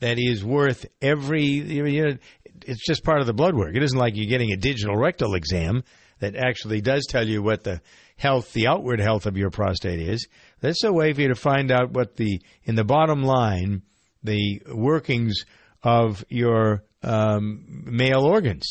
[0.00, 1.42] that is worth every.
[1.42, 2.18] You know,
[2.66, 3.74] it's just part of the blood work.
[3.74, 5.84] It isn't like you're getting a digital rectal exam
[6.20, 7.80] that actually does tell you what the
[8.16, 10.28] health, the outward health of your prostate is.
[10.60, 13.82] That's a way for you to find out what the, in the bottom line,
[14.22, 15.44] the workings
[15.82, 18.68] of your um, male organs.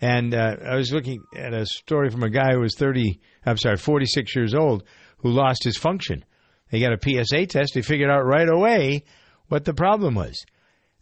[0.00, 3.56] And uh, I was looking at a story from a guy who was 30, I'm
[3.56, 4.84] sorry, 46 years old,
[5.18, 6.24] who lost his function.
[6.70, 7.74] He got a PSA test.
[7.74, 9.02] He figured out right away
[9.48, 10.44] what the problem was.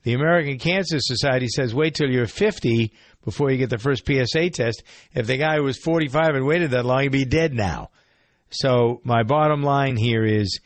[0.06, 2.92] The American Cancer Society says wait till you're 50
[3.24, 4.84] before you get the first PSA test.
[5.12, 7.90] If the guy was 45 and waited that long, he'd be dead now.
[8.48, 10.60] So my bottom line here is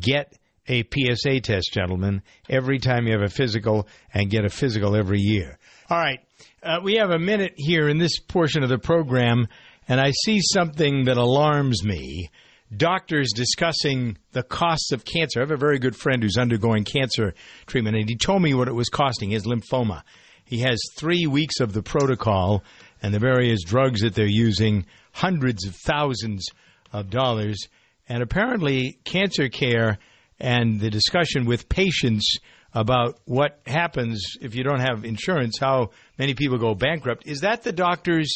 [0.00, 0.32] get
[0.66, 5.20] a PSA test, gentlemen, every time you have a physical, and get a physical every
[5.20, 5.58] year.
[5.90, 6.20] All right,
[6.62, 9.46] uh, we have a minute here in this portion of the program,
[9.86, 12.30] and I see something that alarms me.
[12.74, 15.38] Doctors discussing the costs of cancer.
[15.38, 17.34] I have a very good friend who's undergoing cancer
[17.66, 20.02] treatment, and he told me what it was costing his lymphoma.
[20.44, 22.64] He has three weeks of the protocol
[23.02, 26.46] and the various drugs that they're using, hundreds of thousands
[26.92, 27.68] of dollars.
[28.08, 29.98] And apparently, cancer care
[30.40, 32.38] and the discussion with patients
[32.74, 37.26] about what happens if you don't have insurance, how many people go bankrupt.
[37.26, 38.32] Is that the doctor's?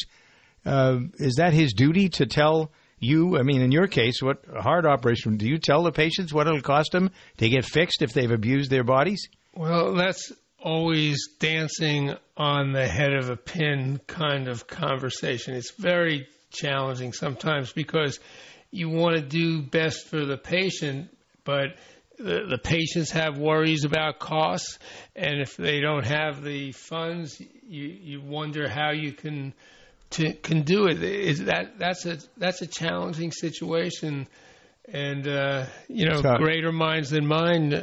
[0.65, 2.71] Uh, is that his duty to tell
[3.01, 3.37] you?
[3.37, 5.37] I mean, in your case, what heart operation?
[5.37, 8.69] Do you tell the patients what it'll cost them to get fixed if they've abused
[8.69, 9.27] their bodies?
[9.53, 15.55] Well, that's always dancing on the head of a pin kind of conversation.
[15.55, 18.19] It's very challenging sometimes because
[18.69, 21.09] you want to do best for the patient,
[21.43, 21.75] but
[22.17, 24.77] the, the patients have worries about costs,
[25.15, 29.53] and if they don't have the funds, you you wonder how you can
[30.11, 31.01] to, can do it.
[31.03, 34.27] Is that that's a that's a challenging situation,
[34.87, 37.73] and uh, you know So- greater minds than mine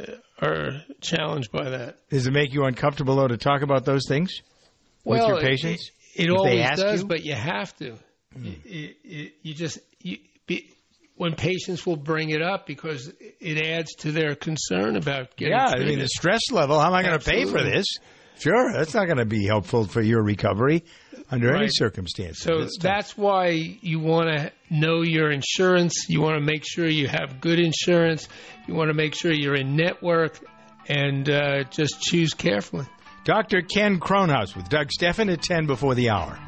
[0.41, 1.97] are challenged by that.
[2.09, 4.41] Does it make you uncomfortable though to talk about those things
[5.03, 5.91] with your patients?
[6.15, 7.07] It, it always does, you?
[7.07, 7.95] but you have to.
[8.35, 10.69] It, it, you just you, be,
[11.15, 15.53] when patients will bring it up because it adds to their concern about getting.
[15.53, 16.79] yeah, I mean the stress level.
[16.79, 17.85] How am I going to pay for this?
[18.39, 20.83] Sure, that's not going to be helpful for your recovery
[21.31, 22.41] under any circumstances.
[22.41, 26.05] So that's why you want to know your insurance.
[26.09, 28.27] You want to make sure you have good insurance.
[28.67, 30.39] You want to make sure you're in network,
[30.87, 32.85] and uh, just choose carefully.
[33.25, 33.61] Dr.
[33.61, 36.39] Ken Kronhaus with Doug Stephan at 10 before the hour.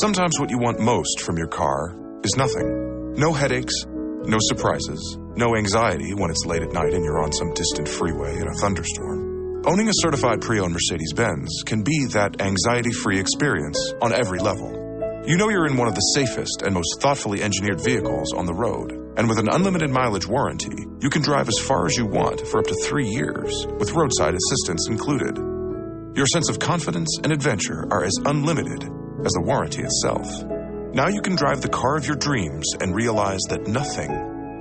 [0.00, 1.94] Sometimes what you want most from your car
[2.24, 3.12] is nothing.
[3.18, 7.52] No headaches, no surprises, no anxiety when it's late at night and you're on some
[7.52, 9.62] distant freeway in a thunderstorm.
[9.66, 14.38] Owning a certified pre owned Mercedes Benz can be that anxiety free experience on every
[14.38, 14.72] level.
[15.26, 18.54] You know you're in one of the safest and most thoughtfully engineered vehicles on the
[18.54, 18.92] road.
[19.18, 22.60] And with an unlimited mileage warranty, you can drive as far as you want for
[22.60, 25.36] up to three years, with roadside assistance included.
[26.16, 28.88] Your sense of confidence and adventure are as unlimited
[29.24, 30.28] as the warranty itself.
[30.92, 34.10] Now you can drive the car of your dreams and realize that nothing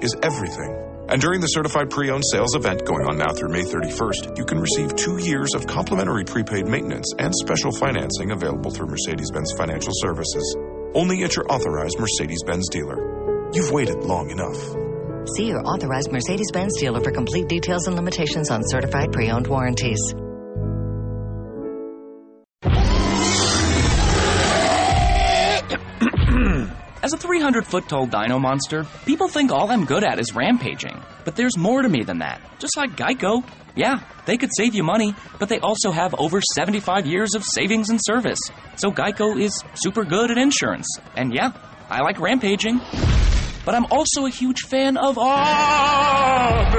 [0.01, 0.89] is everything.
[1.09, 4.45] And during the certified pre owned sales event going on now through May 31st, you
[4.45, 9.51] can receive two years of complimentary prepaid maintenance and special financing available through Mercedes Benz
[9.57, 10.55] Financial Services.
[10.93, 13.49] Only at your authorized Mercedes Benz dealer.
[13.53, 14.61] You've waited long enough.
[15.35, 19.47] See your authorized Mercedes Benz dealer for complete details and limitations on certified pre owned
[19.47, 20.13] warranties.
[27.09, 31.01] As a 300 foot tall dino monster, people think all I'm good at is rampaging.
[31.25, 32.39] But there's more to me than that.
[32.59, 33.43] Just like Geico.
[33.75, 37.89] Yeah, they could save you money, but they also have over 75 years of savings
[37.89, 38.37] and service.
[38.75, 40.85] So Geico is super good at insurance.
[41.15, 41.53] And yeah,
[41.89, 42.79] I like rampaging.
[43.65, 46.77] But I'm also a huge fan of opera.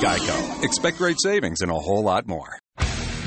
[0.00, 0.64] Geico.
[0.64, 2.48] Expect great savings and a whole lot more.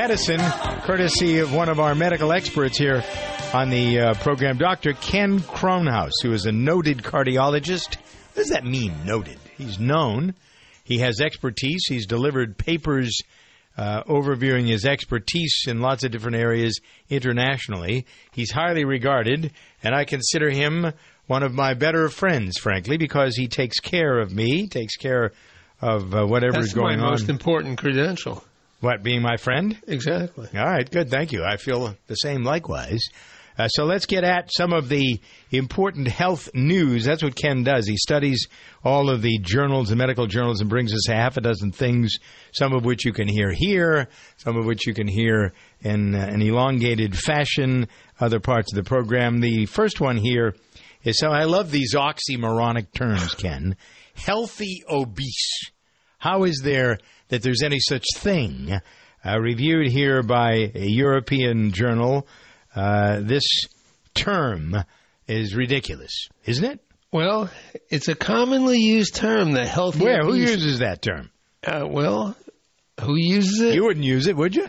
[0.00, 0.40] Medicine,
[0.84, 3.04] courtesy of one of our medical experts here
[3.52, 4.94] on the uh, program, Dr.
[4.94, 7.96] Ken Kronhaus, who is a noted cardiologist.
[8.32, 9.38] What does that mean, noted?
[9.58, 10.34] He's known.
[10.84, 11.84] He has expertise.
[11.86, 13.14] He's delivered papers
[13.76, 16.80] uh, overviewing his expertise in lots of different areas
[17.10, 18.06] internationally.
[18.32, 20.94] He's highly regarded, and I consider him
[21.26, 25.32] one of my better friends, frankly, because he takes care of me, takes care
[25.82, 27.10] of uh, whatever That's is going my on.
[27.10, 28.42] most important credential.
[28.80, 29.78] What, being my friend?
[29.86, 30.48] Exactly.
[30.54, 31.10] All right, good.
[31.10, 31.44] Thank you.
[31.44, 33.02] I feel the same likewise.
[33.58, 35.20] Uh, so let's get at some of the
[35.50, 37.04] important health news.
[37.04, 37.86] That's what Ken does.
[37.86, 38.48] He studies
[38.82, 42.16] all of the journals and medical journals and brings us a half a dozen things,
[42.52, 44.08] some of which you can hear here,
[44.38, 45.52] some of which you can hear
[45.82, 47.86] in uh, an elongated fashion,
[48.18, 49.40] other parts of the program.
[49.40, 50.54] The first one here
[51.02, 53.76] is so I love these oxymoronic terms, Ken.
[54.14, 55.70] Healthy obese.
[56.18, 56.98] How is there
[57.30, 58.80] that there's any such thing?
[59.24, 62.26] Uh, reviewed here by a European journal,
[62.74, 63.42] uh, this
[64.14, 64.74] term
[65.28, 66.80] is ridiculous, isn't it?
[67.12, 67.50] Well,
[67.90, 70.04] it's a commonly used term, the healthy.
[70.04, 70.22] Where?
[70.22, 71.30] Who uses that term?
[71.62, 72.36] Uh, well,
[73.00, 73.74] who uses it?
[73.74, 74.68] You wouldn't use it, would you?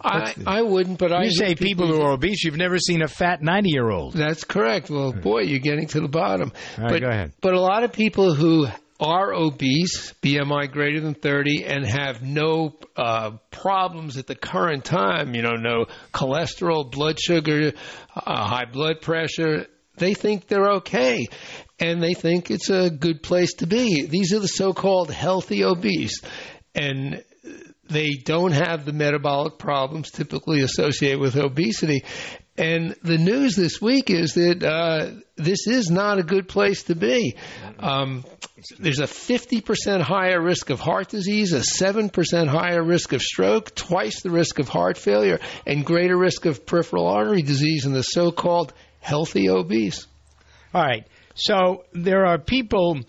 [0.00, 2.42] I, I wouldn't, but I you say hear people who are obese.
[2.42, 4.14] You've never seen a fat ninety-year-old.
[4.14, 4.88] That's correct.
[4.88, 6.52] Well, boy, you're getting to the bottom.
[6.78, 7.32] All right, but, go ahead.
[7.42, 8.66] But a lot of people who
[9.00, 15.34] are obese, BMI greater than 30, and have no uh, problems at the current time,
[15.34, 17.72] you know, no cholesterol, blood sugar,
[18.14, 21.26] uh, high blood pressure, they think they're okay.
[21.78, 24.06] And they think it's a good place to be.
[24.06, 26.20] These are the so called healthy obese.
[26.74, 27.24] And
[27.88, 32.04] they don't have the metabolic problems typically associated with obesity.
[32.56, 36.94] And the news this week is that uh, this is not a good place to
[36.94, 37.36] be.
[37.78, 38.24] Um,
[38.78, 44.22] there's a 50% higher risk of heart disease, a 7% higher risk of stroke, twice
[44.22, 48.30] the risk of heart failure, and greater risk of peripheral artery disease in the so
[48.30, 50.06] called healthy obese.
[50.74, 51.06] All right.
[51.34, 53.00] So there are people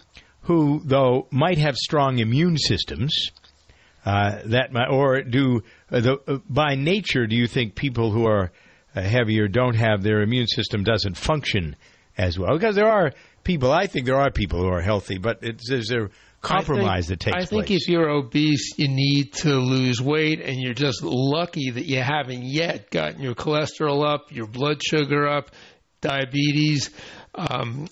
[0.42, 3.32] who, though, might have strong immune systems.
[4.04, 8.26] Uh, that might, or do uh, the, uh, by nature do you think people who
[8.26, 8.52] are
[8.96, 11.76] uh, heavier don't have their immune system doesn't function
[12.18, 12.58] as well?
[12.58, 13.12] Because there are
[13.44, 13.72] people.
[13.72, 16.10] I think there are people who are healthy, but it's, there's a
[16.42, 17.82] compromise think, that takes I think place.
[17.82, 22.44] if you're obese, you need to lose weight, and you're just lucky that you haven't
[22.44, 25.52] yet gotten your cholesterol up, your blood sugar up,
[26.02, 26.90] diabetes.
[27.34, 27.88] Um,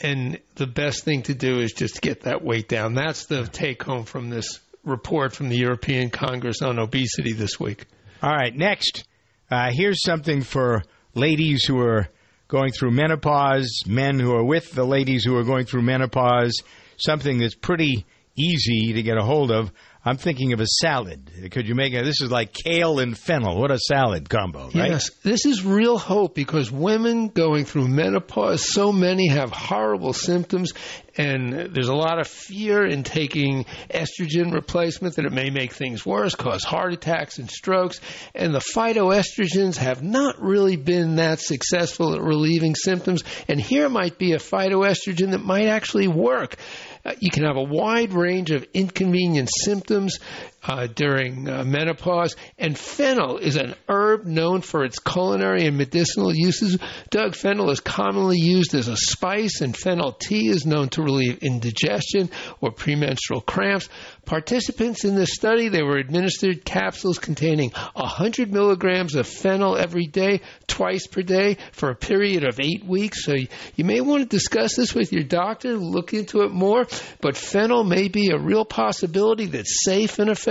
[0.00, 2.94] and the best thing to do is just get that weight down.
[2.94, 7.84] That's the take home from this report from the European Congress on Obesity this week.
[8.22, 9.04] All right, next,
[9.50, 10.82] uh, here's something for
[11.14, 12.08] ladies who are
[12.50, 16.52] going through menopause, men who are with the ladies who are going through menopause,
[16.98, 18.04] something that's pretty
[18.36, 19.72] easy to get a hold of.
[20.02, 21.50] I'm thinking of a salad.
[21.50, 22.04] Could you make it?
[22.04, 23.60] This is like kale and fennel.
[23.60, 24.90] What a salad combo, right?
[24.90, 30.72] Yes, this is real hope because women going through menopause, so many have horrible symptoms,
[31.18, 36.06] and there's a lot of fear in taking estrogen replacement that it may make things
[36.06, 38.00] worse, cause heart attacks and strokes.
[38.34, 43.22] And the phytoestrogens have not really been that successful at relieving symptoms.
[43.48, 46.56] And here might be a phytoestrogen that might actually work.
[47.04, 50.18] Uh, you can have a wide range of inconvenient symptoms
[50.62, 52.36] uh, during uh, menopause.
[52.58, 56.78] And fennel is an herb known for its culinary and medicinal uses.
[57.10, 61.38] Doug, fennel is commonly used as a spice, and fennel tea is known to relieve
[61.38, 62.30] indigestion
[62.60, 63.88] or premenstrual cramps.
[64.24, 70.40] Participants in this study, they were administered capsules containing 100 milligrams of fennel every day,
[70.66, 73.24] twice per day, for a period of eight weeks.
[73.24, 76.86] So you, you may want to discuss this with your doctor, look into it more.
[77.20, 80.49] But fennel may be a real possibility that's safe and effective.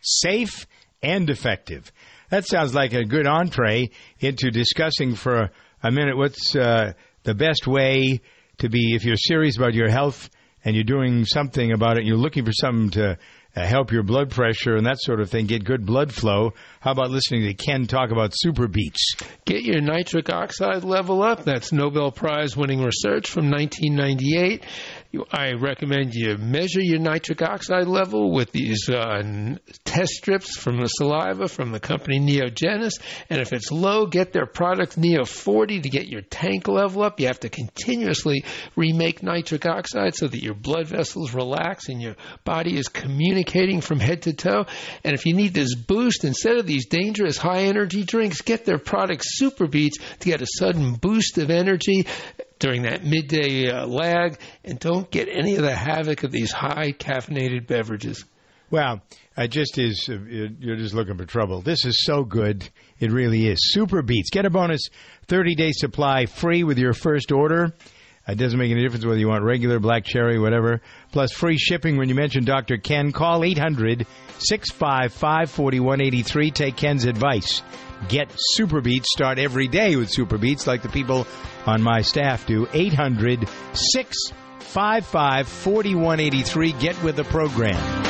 [0.00, 0.66] Safe
[1.02, 1.92] and effective.
[2.30, 3.90] That sounds like a good entree
[4.20, 5.50] into discussing for a,
[5.82, 6.92] a minute what's uh,
[7.22, 8.20] the best way
[8.58, 10.28] to be, if you're serious about your health
[10.64, 13.18] and you're doing something about it, you're looking for something to
[13.56, 16.52] uh, help your blood pressure and that sort of thing, get good blood flow.
[16.80, 19.14] How about listening to Ken talk about super beets?
[19.44, 21.44] Get your nitric oxide level up.
[21.44, 24.64] That's Nobel Prize winning research from 1998.
[25.30, 29.22] I recommend you measure your nitric oxide level with these uh,
[29.84, 33.00] test strips from the saliva from the company Neogenis.
[33.30, 37.20] And if it's low, get their product Neo 40 to get your tank level up.
[37.20, 38.44] You have to continuously
[38.76, 44.00] remake nitric oxide so that your blood vessels relax and your body is communicating from
[44.00, 44.66] head to toe.
[45.04, 48.78] And if you need this boost, instead of these dangerous high energy drinks, get their
[48.78, 52.04] product SuperBeets to get a sudden boost of energy
[52.58, 56.92] during that midday uh, lag, and don't get any of the havoc of these high
[56.92, 58.24] caffeinated beverages.
[58.70, 59.00] Well,
[59.36, 60.08] I just is.
[60.10, 60.18] Uh,
[60.58, 61.62] you're just looking for trouble.
[61.62, 62.68] This is so good.
[62.98, 63.74] It really is.
[63.74, 64.30] SuperBeets.
[64.30, 64.88] Get a bonus
[65.26, 67.72] 30 day supply free with your first order.
[68.26, 70.82] It doesn't make any difference whether you want regular, black cherry, whatever.
[71.12, 72.76] Plus free shipping when you mention Dr.
[72.76, 73.10] Ken.
[73.10, 74.06] Call 800
[74.38, 76.50] 655 4183.
[76.50, 77.62] Take Ken's advice.
[78.06, 79.06] Get SuperBeets.
[79.06, 81.26] Start every day with SuperBeets like the people
[81.66, 82.68] on my staff do.
[82.72, 86.72] 800 655 4183.
[86.72, 88.04] Get with the program.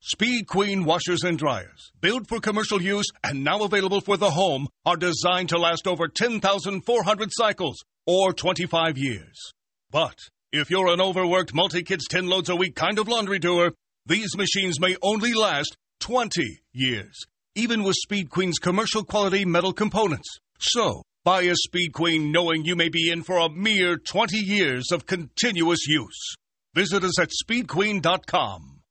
[0.00, 4.68] Speed Queen washers and dryers, built for commercial use and now available for the home,
[4.84, 9.52] are designed to last over 10,400 cycles or 25 years.
[9.90, 10.16] But
[10.52, 13.72] if you're an overworked multi-kids 10 loads a week kind of laundry doer,
[14.06, 15.74] these machines may only last
[16.04, 17.14] 20 years,
[17.54, 20.28] even with Speed Queen's commercial quality metal components.
[20.60, 24.92] So, buy a Speed Queen knowing you may be in for a mere 20 years
[24.92, 26.34] of continuous use.
[26.74, 28.82] Visit us at speedqueen.com.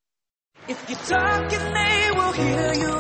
[0.68, 2.94] If you're talking, they will hear you.